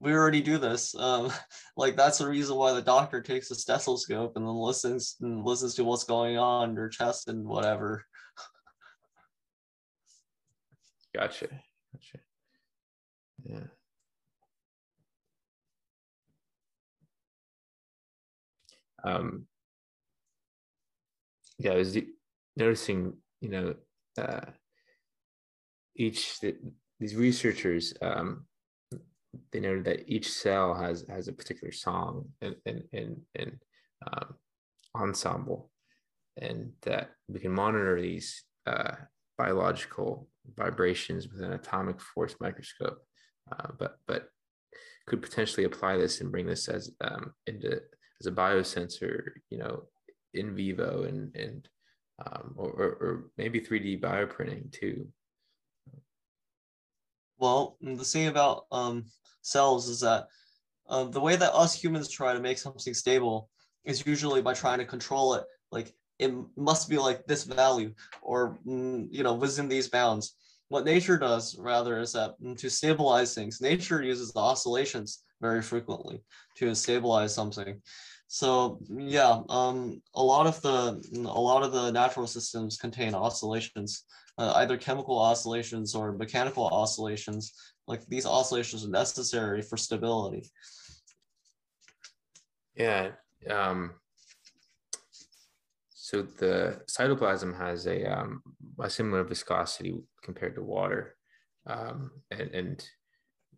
we 0.00 0.12
already 0.12 0.42
do 0.42 0.58
this 0.58 0.94
um 0.96 1.32
like 1.76 1.96
that's 1.96 2.18
the 2.18 2.28
reason 2.28 2.56
why 2.56 2.72
the 2.72 2.82
doctor 2.82 3.22
takes 3.22 3.50
a 3.50 3.54
stethoscope 3.54 4.36
and 4.36 4.46
then 4.46 4.54
listens 4.54 5.16
and 5.20 5.44
listens 5.44 5.74
to 5.74 5.84
what's 5.84 6.04
going 6.04 6.36
on 6.36 6.70
in 6.70 6.76
your 6.76 6.88
chest 6.88 7.28
and 7.28 7.44
whatever. 7.44 8.04
Gotcha 11.14 11.46
gotcha 11.46 12.18
yeah. 13.44 13.60
Um, 19.04 19.46
yeah, 21.58 21.72
I 21.72 21.76
was 21.76 21.96
noticing, 22.56 23.14
you 23.40 23.48
know, 23.50 23.74
uh, 24.18 24.50
each 25.94 26.40
these 26.40 27.14
researchers 27.14 27.94
um, 28.02 28.46
they 29.52 29.60
noted 29.60 29.84
that 29.84 30.08
each 30.08 30.32
cell 30.32 30.74
has 30.74 31.04
has 31.08 31.28
a 31.28 31.32
particular 31.32 31.72
song 31.72 32.26
and 32.40 32.56
and 32.66 32.82
and, 32.92 33.20
and 33.34 33.58
um, 34.06 34.34
ensemble, 34.96 35.70
and 36.36 36.72
that 36.82 37.10
we 37.28 37.40
can 37.40 37.52
monitor 37.52 38.00
these 38.00 38.44
uh, 38.66 38.94
biological 39.36 40.28
vibrations 40.56 41.28
with 41.28 41.42
an 41.42 41.52
atomic 41.52 42.00
force 42.00 42.36
microscope 42.40 42.98
uh, 43.52 43.68
but 43.78 43.98
but 44.06 44.28
could 45.06 45.22
potentially 45.22 45.64
apply 45.64 45.96
this 45.96 46.20
and 46.20 46.32
bring 46.32 46.46
this 46.46 46.68
as 46.68 46.90
um, 47.00 47.34
into 47.46 47.80
as 48.20 48.26
a 48.26 48.32
biosensor, 48.32 49.22
you 49.50 49.58
know, 49.58 49.84
in 50.32 50.54
vivo 50.54 51.04
and 51.04 51.34
and 51.36 51.68
um, 52.24 52.54
or, 52.56 52.68
or 52.70 53.24
maybe 53.36 53.60
3D 53.60 54.00
bioprinting 54.00 54.70
too. 54.70 55.08
Well, 57.38 57.76
the 57.80 58.04
thing 58.04 58.28
about 58.28 58.66
um, 58.70 59.06
cells 59.42 59.88
is 59.88 60.00
that 60.00 60.28
uh, 60.88 61.04
the 61.04 61.20
way 61.20 61.34
that 61.36 61.54
us 61.54 61.74
humans 61.74 62.08
try 62.08 62.32
to 62.32 62.40
make 62.40 62.58
something 62.58 62.94
stable 62.94 63.50
is 63.84 64.06
usually 64.06 64.42
by 64.42 64.54
trying 64.54 64.78
to 64.78 64.84
control 64.84 65.34
it. 65.34 65.44
Like 65.72 65.92
it 66.18 66.32
must 66.56 66.88
be 66.88 66.98
like 66.98 67.26
this 67.26 67.44
value, 67.44 67.92
or 68.22 68.58
mm, 68.66 69.08
you 69.10 69.22
know, 69.22 69.34
within 69.34 69.68
these 69.68 69.88
bounds 69.88 70.36
what 70.68 70.84
nature 70.84 71.18
does 71.18 71.56
rather 71.58 72.00
is 72.00 72.12
that 72.12 72.34
to 72.58 72.70
stabilize 72.70 73.34
things, 73.34 73.60
nature 73.60 74.02
uses 74.02 74.32
the 74.32 74.40
oscillations 74.40 75.24
very 75.40 75.62
frequently 75.62 76.22
to 76.56 76.74
stabilize 76.74 77.34
something. 77.34 77.80
So 78.28 78.80
yeah, 78.88 79.40
um, 79.48 80.00
a 80.14 80.22
lot 80.22 80.46
of 80.46 80.60
the 80.62 81.02
a 81.14 81.40
lot 81.40 81.62
of 81.62 81.72
the 81.72 81.90
natural 81.92 82.26
systems 82.26 82.76
contain 82.76 83.14
oscillations, 83.14 84.04
uh, 84.38 84.54
either 84.56 84.76
chemical 84.76 85.18
oscillations 85.18 85.94
or 85.94 86.12
mechanical 86.12 86.66
oscillations. 86.66 87.52
Like 87.86 88.04
these 88.06 88.26
oscillations 88.26 88.84
are 88.84 88.90
necessary 88.90 89.60
for 89.60 89.76
stability. 89.76 90.50
Yeah. 92.74 93.10
Um, 93.48 93.92
so 96.14 96.22
the 96.22 96.80
cytoplasm 96.86 97.58
has 97.58 97.86
a, 97.86 98.04
um, 98.04 98.40
a 98.78 98.88
similar 98.88 99.24
viscosity 99.24 99.96
compared 100.22 100.54
to 100.54 100.62
water. 100.62 101.16
Um, 101.66 102.12
and, 102.30 102.50
and, 102.54 102.88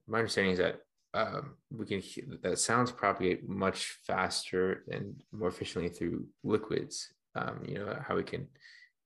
my 0.08 0.18
understanding 0.18 0.52
is 0.52 0.58
that 0.60 0.76
um, 1.14 1.56
we 1.68 1.84
can 1.84 2.00
that 2.42 2.60
sounds 2.60 2.92
propagate 2.92 3.48
much 3.48 3.98
faster 4.06 4.84
and 4.88 5.20
more 5.32 5.48
efficiently 5.48 5.90
through 5.90 6.26
liquids. 6.44 7.12
Um, 7.34 7.64
you 7.66 7.74
know 7.74 7.98
how 8.06 8.14
we 8.14 8.22
can, 8.22 8.46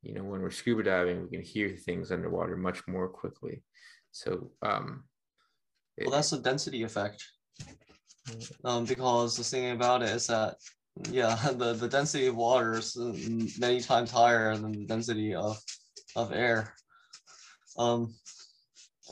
you 0.03 0.12
know, 0.12 0.22
when 0.22 0.42
we're 0.42 0.51
scuba 0.51 0.82
diving, 0.82 1.22
we 1.22 1.30
can 1.30 1.40
hear 1.40 1.70
things 1.70 2.12
underwater 2.12 2.55
much 2.55 2.86
more 2.86 3.09
quickly. 3.09 3.62
So, 4.12 4.51
um, 4.61 5.05
well, 5.98 6.11
that's 6.11 6.28
the 6.28 6.40
density 6.40 6.82
effect. 6.82 7.24
Mm. 8.28 8.53
Um, 8.64 8.84
because 8.84 9.38
the 9.38 9.44
thing 9.44 9.70
about 9.70 10.03
it 10.03 10.11
is 10.11 10.26
that 10.26 10.57
yeah, 11.11 11.36
the, 11.53 11.74
the 11.74 11.88
density 11.88 12.26
of 12.26 12.36
water 12.36 12.74
is 12.74 12.97
many 13.59 13.80
times 13.80 14.11
higher 14.11 14.57
than 14.57 14.72
the 14.72 14.86
density 14.86 15.34
of, 15.34 15.59
of 16.16 16.32
air. 16.32 16.74
Um, 17.78 18.14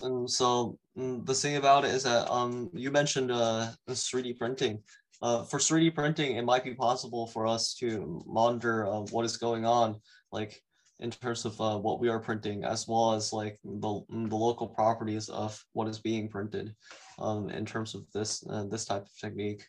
and 0.03 0.31
so 0.31 0.79
mm, 0.97 1.25
the 1.25 1.35
thing 1.35 1.57
about 1.57 1.85
it 1.85 1.93
is 1.93 2.05
that 2.05 2.31
um, 2.31 2.71
you 2.73 2.91
mentioned 2.91 3.31
uh, 3.31 3.71
3D 3.89 4.39
printing. 4.39 4.83
Uh, 5.21 5.43
for 5.43 5.59
3D 5.59 5.95
printing, 5.95 6.37
it 6.37 6.45
might 6.45 6.63
be 6.63 6.75
possible 6.75 7.27
for 7.27 7.47
us 7.47 7.75
to 7.75 8.23
monitor 8.27 8.87
uh, 8.87 9.01
what 9.11 9.25
is 9.25 9.37
going 9.37 9.65
on, 9.65 9.97
like 10.31 10.63
in 11.01 11.11
terms 11.11 11.45
of 11.45 11.61
uh, 11.61 11.77
what 11.77 12.01
we 12.01 12.09
are 12.09 12.21
printing, 12.21 12.65
as 12.65 12.87
well 12.87 13.13
as 13.13 13.33
like 13.33 13.59
the, 13.65 14.01
the 14.09 14.37
local 14.37 14.69
properties 14.69 15.29
of 15.29 15.61
what 15.73 15.89
is 15.89 15.99
being 15.99 16.29
printed 16.29 16.75
um, 17.19 17.51
in 17.51 17.65
terms 17.65 17.95
of 17.95 18.05
this, 18.15 18.45
uh, 18.49 18.65
this 18.65 18.85
type 18.85 19.03
of 19.03 19.19
technique. 19.21 19.65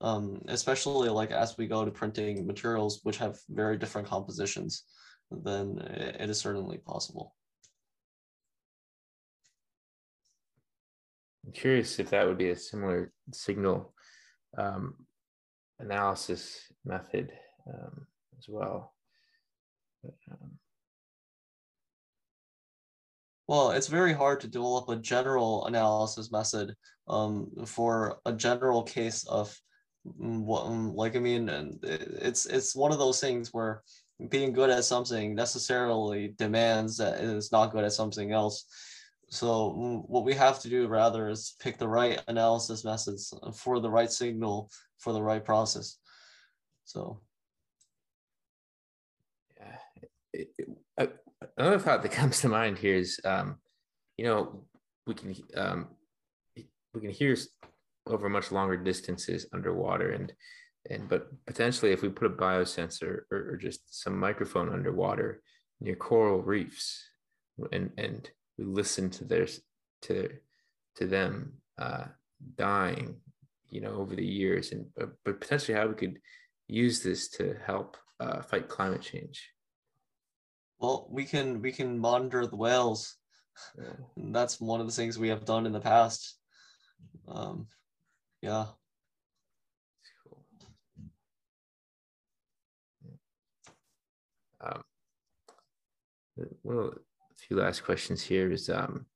Um, 0.00 0.40
especially 0.46 1.08
like 1.08 1.32
as 1.32 1.58
we 1.58 1.66
go 1.66 1.84
to 1.84 1.90
printing 1.90 2.46
materials 2.46 3.00
which 3.02 3.18
have 3.18 3.36
very 3.48 3.76
different 3.76 4.06
compositions, 4.06 4.84
then 5.30 5.78
it 5.78 6.30
is 6.30 6.38
certainly 6.38 6.78
possible. 6.78 7.34
I'm 11.44 11.52
curious 11.52 11.98
if 11.98 12.10
that 12.10 12.26
would 12.26 12.38
be 12.38 12.50
a 12.50 12.56
similar 12.56 13.12
signal 13.32 13.92
um, 14.56 14.94
analysis 15.80 16.60
method 16.84 17.32
um, 17.66 18.06
as 18.38 18.44
well. 18.48 18.94
But, 20.04 20.14
um, 20.30 20.58
well, 23.48 23.70
it's 23.70 23.88
very 23.88 24.12
hard 24.12 24.40
to 24.40 24.48
develop 24.48 24.88
a 24.88 24.96
general 24.96 25.66
analysis 25.66 26.30
method 26.30 26.74
um, 27.08 27.50
for 27.64 28.20
a 28.26 28.32
general 28.32 28.82
case 28.82 29.26
of 29.26 29.58
like 30.18 31.16
I 31.16 31.18
mean, 31.18 31.78
it's 31.82 32.46
it's 32.46 32.74
one 32.74 32.92
of 32.92 32.98
those 32.98 33.20
things 33.20 33.52
where 33.52 33.82
being 34.28 34.52
good 34.52 34.70
at 34.70 34.84
something 34.84 35.34
necessarily 35.34 36.34
demands 36.38 36.96
that 36.96 37.20
it 37.20 37.24
is 37.24 37.52
not 37.52 37.72
good 37.72 37.84
at 37.84 37.92
something 37.92 38.32
else. 38.32 38.64
So 39.30 39.76
mm, 39.78 40.08
what 40.08 40.24
we 40.24 40.34
have 40.34 40.58
to 40.60 40.68
do 40.68 40.88
rather 40.88 41.28
is 41.28 41.54
pick 41.60 41.78
the 41.78 41.88
right 41.88 42.20
analysis 42.28 42.84
methods 42.84 43.32
for 43.54 43.78
the 43.78 43.90
right 43.90 44.10
signal 44.10 44.70
for 44.98 45.12
the 45.12 45.22
right 45.22 45.44
process. 45.44 45.98
So. 46.84 47.20
Yeah. 49.60 49.76
It, 50.32 50.48
it, 50.58 50.68
another 51.56 51.78
thought 51.78 52.02
that 52.02 52.12
comes 52.12 52.40
to 52.40 52.48
mind 52.48 52.78
here 52.78 52.96
is, 52.96 53.20
um, 53.24 53.58
you 54.16 54.24
know, 54.24 54.64
we 55.06 55.14
can 55.14 55.34
um, 55.56 55.88
we 56.56 57.00
can 57.00 57.10
hear 57.10 57.36
over 58.08 58.28
much 58.28 58.52
longer 58.52 58.76
distances 58.76 59.46
underwater, 59.52 60.10
and 60.10 60.32
and 60.90 61.08
but 61.08 61.28
potentially 61.46 61.92
if 61.92 62.02
we 62.02 62.08
put 62.08 62.26
a 62.26 62.30
biosensor 62.30 63.22
or, 63.30 63.50
or 63.50 63.56
just 63.56 64.02
some 64.02 64.18
microphone 64.18 64.72
underwater 64.72 65.42
near 65.80 65.96
coral 65.96 66.42
reefs, 66.42 67.04
and 67.72 67.90
and 67.96 68.30
we 68.56 68.64
listen 68.64 69.10
to 69.10 69.24
their 69.24 69.46
to 70.02 70.28
to 70.96 71.06
them 71.06 71.52
uh, 71.78 72.04
dying, 72.56 73.16
you 73.70 73.80
know, 73.80 73.94
over 73.94 74.14
the 74.14 74.24
years, 74.24 74.72
and 74.72 74.86
but, 74.96 75.10
but 75.24 75.40
potentially 75.40 75.76
how 75.76 75.86
we 75.86 75.94
could 75.94 76.18
use 76.66 77.02
this 77.02 77.28
to 77.28 77.56
help 77.64 77.96
uh, 78.20 78.42
fight 78.42 78.68
climate 78.68 79.02
change. 79.02 79.50
Well, 80.78 81.08
we 81.10 81.24
can 81.24 81.60
we 81.62 81.72
can 81.72 81.98
monitor 81.98 82.46
the 82.46 82.56
whales. 82.56 83.16
Yeah. 83.76 83.94
That's 84.16 84.60
one 84.60 84.80
of 84.80 84.86
the 84.86 84.92
things 84.92 85.18
we 85.18 85.28
have 85.28 85.44
done 85.44 85.66
in 85.66 85.72
the 85.72 85.80
past. 85.80 86.36
Um, 87.26 87.66
yeah. 88.42 88.66
Cool. 90.24 90.44
Um, 94.60 94.82
well, 96.62 96.92
few 97.36 97.56
last 97.56 97.84
questions 97.84 98.22
here 98.22 98.50
is 98.50 98.68
um, 98.68 99.06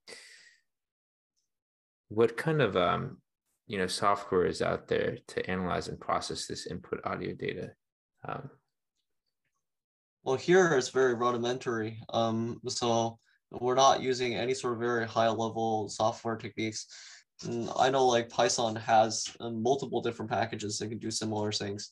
what 2.09 2.37
kind 2.37 2.63
of 2.63 2.77
um, 2.77 3.19
you 3.67 3.79
know 3.79 3.87
software 3.87 4.47
is 4.47 4.63
out 4.63 4.89
there 4.89 5.19
to 5.29 5.51
analyze 5.51 5.89
and 5.89 6.01
process 6.01 6.47
this 6.47 6.67
input 6.67 7.01
audio 7.05 7.35
data? 7.35 7.73
Um, 8.27 8.51
well, 10.25 10.37
here 10.37 10.75
it's 10.75 10.91
very 10.91 11.15
rudimentary. 11.15 12.01
Um, 12.13 12.61
so 12.69 13.19
we're 13.51 13.75
not 13.75 14.03
using 14.03 14.35
any 14.35 14.55
sort 14.55 14.75
of 14.75 14.81
very 14.81 15.07
high 15.07 15.29
level 15.29 15.89
software 15.89 16.37
techniques. 16.37 16.87
Mm, 17.45 17.73
I 17.79 17.91
know 17.91 18.07
like 18.07 18.29
Python 18.29 18.77
has 18.77 19.29
uh, 19.41 19.51
multiple 19.51 20.01
different 20.01 20.31
packages 20.31 20.79
that 20.79 20.89
can 20.89 20.99
do 20.99 21.11
similar 21.11 21.53
things. 21.53 21.91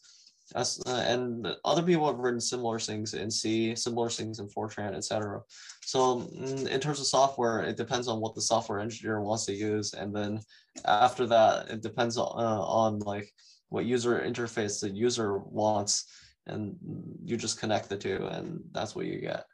As, 0.54 0.80
uh, 0.86 1.04
and 1.06 1.46
other 1.64 1.82
people 1.82 2.06
have 2.08 2.18
written 2.18 2.40
similar 2.40 2.80
things 2.80 3.14
in 3.14 3.30
C, 3.30 3.74
similar 3.76 4.08
things 4.08 4.40
in 4.40 4.48
Fortran, 4.48 4.96
etc. 4.96 5.40
So 5.82 6.20
mm, 6.20 6.66
in 6.66 6.80
terms 6.80 6.98
of 6.98 7.06
software, 7.06 7.62
it 7.62 7.76
depends 7.76 8.08
on 8.08 8.20
what 8.20 8.34
the 8.34 8.42
software 8.42 8.80
engineer 8.80 9.20
wants 9.20 9.46
to 9.46 9.54
use, 9.54 9.94
and 9.94 10.14
then 10.14 10.40
after 10.84 11.26
that, 11.26 11.68
it 11.70 11.82
depends 11.82 12.16
on, 12.16 12.26
uh, 12.36 12.60
on 12.60 12.98
like 13.00 13.32
what 13.68 13.84
user 13.84 14.20
interface 14.20 14.80
the 14.80 14.90
user 14.90 15.38
wants, 15.38 16.06
and 16.46 16.76
you 17.24 17.36
just 17.36 17.60
connect 17.60 17.88
the 17.88 17.96
two, 17.96 18.26
and 18.32 18.60
that's 18.72 18.96
what 18.96 19.06
you 19.06 19.20
get. 19.20 19.44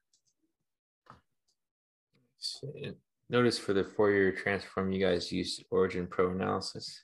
Notice 3.29 3.59
for 3.59 3.73
the 3.73 3.85
Fourier 3.85 4.33
transform, 4.33 4.93
you 4.93 5.05
guys 5.05 5.33
use 5.33 5.61
Origin 5.71 6.07
Pro 6.07 6.31
analysis. 6.31 7.03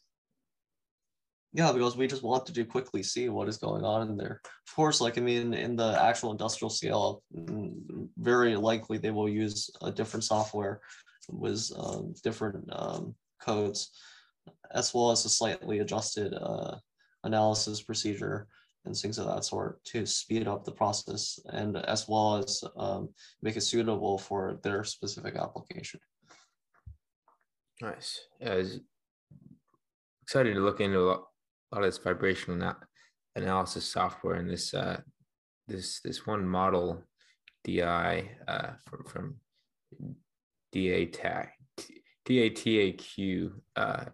Yeah, 1.53 1.73
because 1.73 1.97
we 1.97 2.07
just 2.07 2.23
want 2.23 2.47
to 2.47 2.65
quickly 2.65 3.03
see 3.03 3.29
what 3.29 3.49
is 3.49 3.59
going 3.59 3.85
on 3.85 4.09
in 4.09 4.17
there. 4.17 4.41
Of 4.45 4.75
course, 4.75 5.01
like 5.01 5.19
I 5.19 5.21
mean, 5.21 5.53
in 5.53 5.77
the 5.77 6.01
actual 6.03 6.31
industrial 6.31 6.71
scale, 6.71 7.23
mm, 7.37 8.09
very 8.17 8.57
likely 8.57 8.99
they 8.99 9.11
will 9.11 9.29
use 9.29 9.69
a 9.83 9.91
different 9.91 10.25
software 10.25 10.81
with 11.29 11.71
um, 11.77 12.15
different 12.23 12.65
um, 12.73 13.15
codes, 13.41 13.91
as 14.71 14.95
well 14.95 15.11
as 15.11 15.25
a 15.25 15.29
slightly 15.29 15.81
adjusted 15.81 16.33
uh, 16.35 16.77
analysis 17.25 17.83
procedure 17.83 18.47
and 18.85 18.97
things 18.97 19.19
of 19.19 19.27
that 19.27 19.45
sort 19.45 19.85
to 19.85 20.07
speed 20.07 20.49
up 20.49 20.65
the 20.65 20.73
process 20.73 21.39
and 21.51 21.77
as 21.77 22.09
well 22.09 22.37
as 22.37 22.65
um, 22.77 23.09
make 23.43 23.57
it 23.57 23.61
suitable 23.61 24.19
for 24.19 24.59
their 24.63 24.85
specific 24.85 25.37
application. 25.37 26.01
Nice. 27.83 28.21
Yeah, 28.41 28.63
excited 30.23 30.55
to 30.55 30.61
look 30.61 30.81
into 30.81 31.01
a 31.01 31.03
lot 31.03 31.25
lot 31.73 31.83
of 31.83 31.89
this 31.89 31.99
vibrational 31.99 32.57
na- 32.57 32.75
analysis 33.35 33.85
software 33.85 34.37
and 34.37 34.49
this 34.49 34.73
uh, 34.73 35.01
this 35.67 36.01
this 36.05 36.25
one 36.25 36.47
model 36.47 37.03
DI 37.65 38.31
uh, 38.47 38.71
from 38.87 39.05
from 39.05 39.35
DATAQ 40.73 41.49
DATAQ 42.25 43.53
uh, 43.75 44.05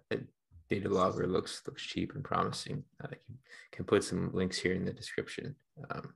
data 0.71 0.89
logger 0.89 1.27
looks 1.27 1.61
looks 1.67 1.83
cheap 1.83 2.15
and 2.15 2.25
promising. 2.25 2.85
I 3.03 3.09
can, 3.09 3.39
can 3.73 3.85
put 3.85 4.03
some 4.03 4.31
links 4.33 4.59
here 4.59 4.73
in 4.73 4.87
the 4.87 4.95
description. 4.95 5.55
Um, 5.91 6.15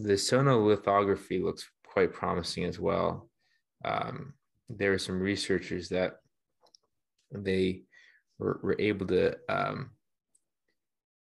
the 0.00 0.14
sonolithography 0.14 1.42
looks 1.42 1.70
quite 1.92 2.12
promising 2.12 2.64
as 2.64 2.78
well. 2.78 3.28
Um, 3.84 4.34
there 4.68 4.92
are 4.92 4.98
some 4.98 5.18
researchers 5.18 5.88
that 5.88 6.16
they 7.32 7.82
were, 8.38 8.60
were 8.62 8.76
able 8.78 9.06
to 9.06 9.36
um, 9.48 9.90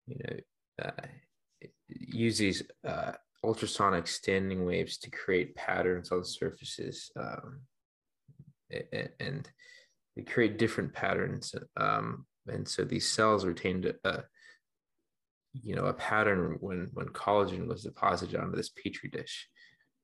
you 0.07 0.16
know 0.18 0.84
uh, 0.84 1.07
use 1.88 2.38
these 2.38 2.62
uh, 2.86 3.12
ultrasonic 3.44 4.07
standing 4.07 4.64
waves 4.64 4.98
to 4.98 5.11
create 5.11 5.55
patterns 5.55 6.12
on 6.12 6.24
surfaces 6.24 7.11
um, 7.18 7.61
and 9.20 9.50
they 10.16 10.22
create 10.22 10.59
different 10.59 10.92
patterns 10.92 11.55
um, 11.76 12.26
and 12.46 12.66
so 12.66 12.84
these 12.84 13.11
cells 13.11 13.44
retained 13.44 13.92
a, 14.05 14.24
you 15.53 15.74
know 15.74 15.86
a 15.86 15.92
pattern 15.92 16.57
when 16.61 16.88
when 16.92 17.07
collagen 17.09 17.66
was 17.66 17.82
deposited 17.82 18.36
onto 18.40 18.57
this 18.57 18.70
petri 18.70 19.11
dish 19.11 19.48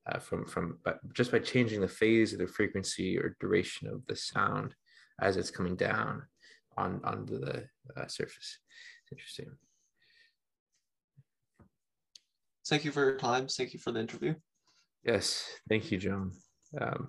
uh, 0.09 0.19
from 0.19 0.47
from 0.47 0.79
but 0.85 0.99
just 1.13 1.33
by 1.33 1.39
changing 1.39 1.81
the 1.81 1.89
phase 1.89 2.33
or 2.33 2.39
the 2.39 2.47
frequency 2.47 3.19
or 3.19 3.37
duration 3.41 3.89
of 3.89 4.05
the 4.07 4.17
sound 4.17 4.75
as 5.21 5.37
it's 5.37 5.51
coming 5.51 5.77
down 5.77 6.23
on 6.77 7.01
onto 7.05 7.39
the 7.39 7.65
uh, 7.97 8.07
surface. 8.07 8.59
It's 9.03 9.13
interesting. 9.13 9.51
Thank 12.69 12.85
you 12.85 12.93
for 12.93 13.05
your 13.05 13.17
time. 13.17 13.49
Thank 13.49 13.73
you 13.73 13.81
for 13.81 13.93
the 13.93 14.01
interview. 14.01 14.35
Yes, 15.05 15.47
thank 15.69 15.91
you, 15.91 15.99
John. 15.99 16.33
Um, 16.79 17.09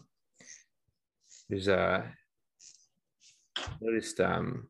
there's 1.50 1.68
a 1.68 1.80
uh, 1.80 2.04
noticed 3.82 4.22
um, 4.22 4.68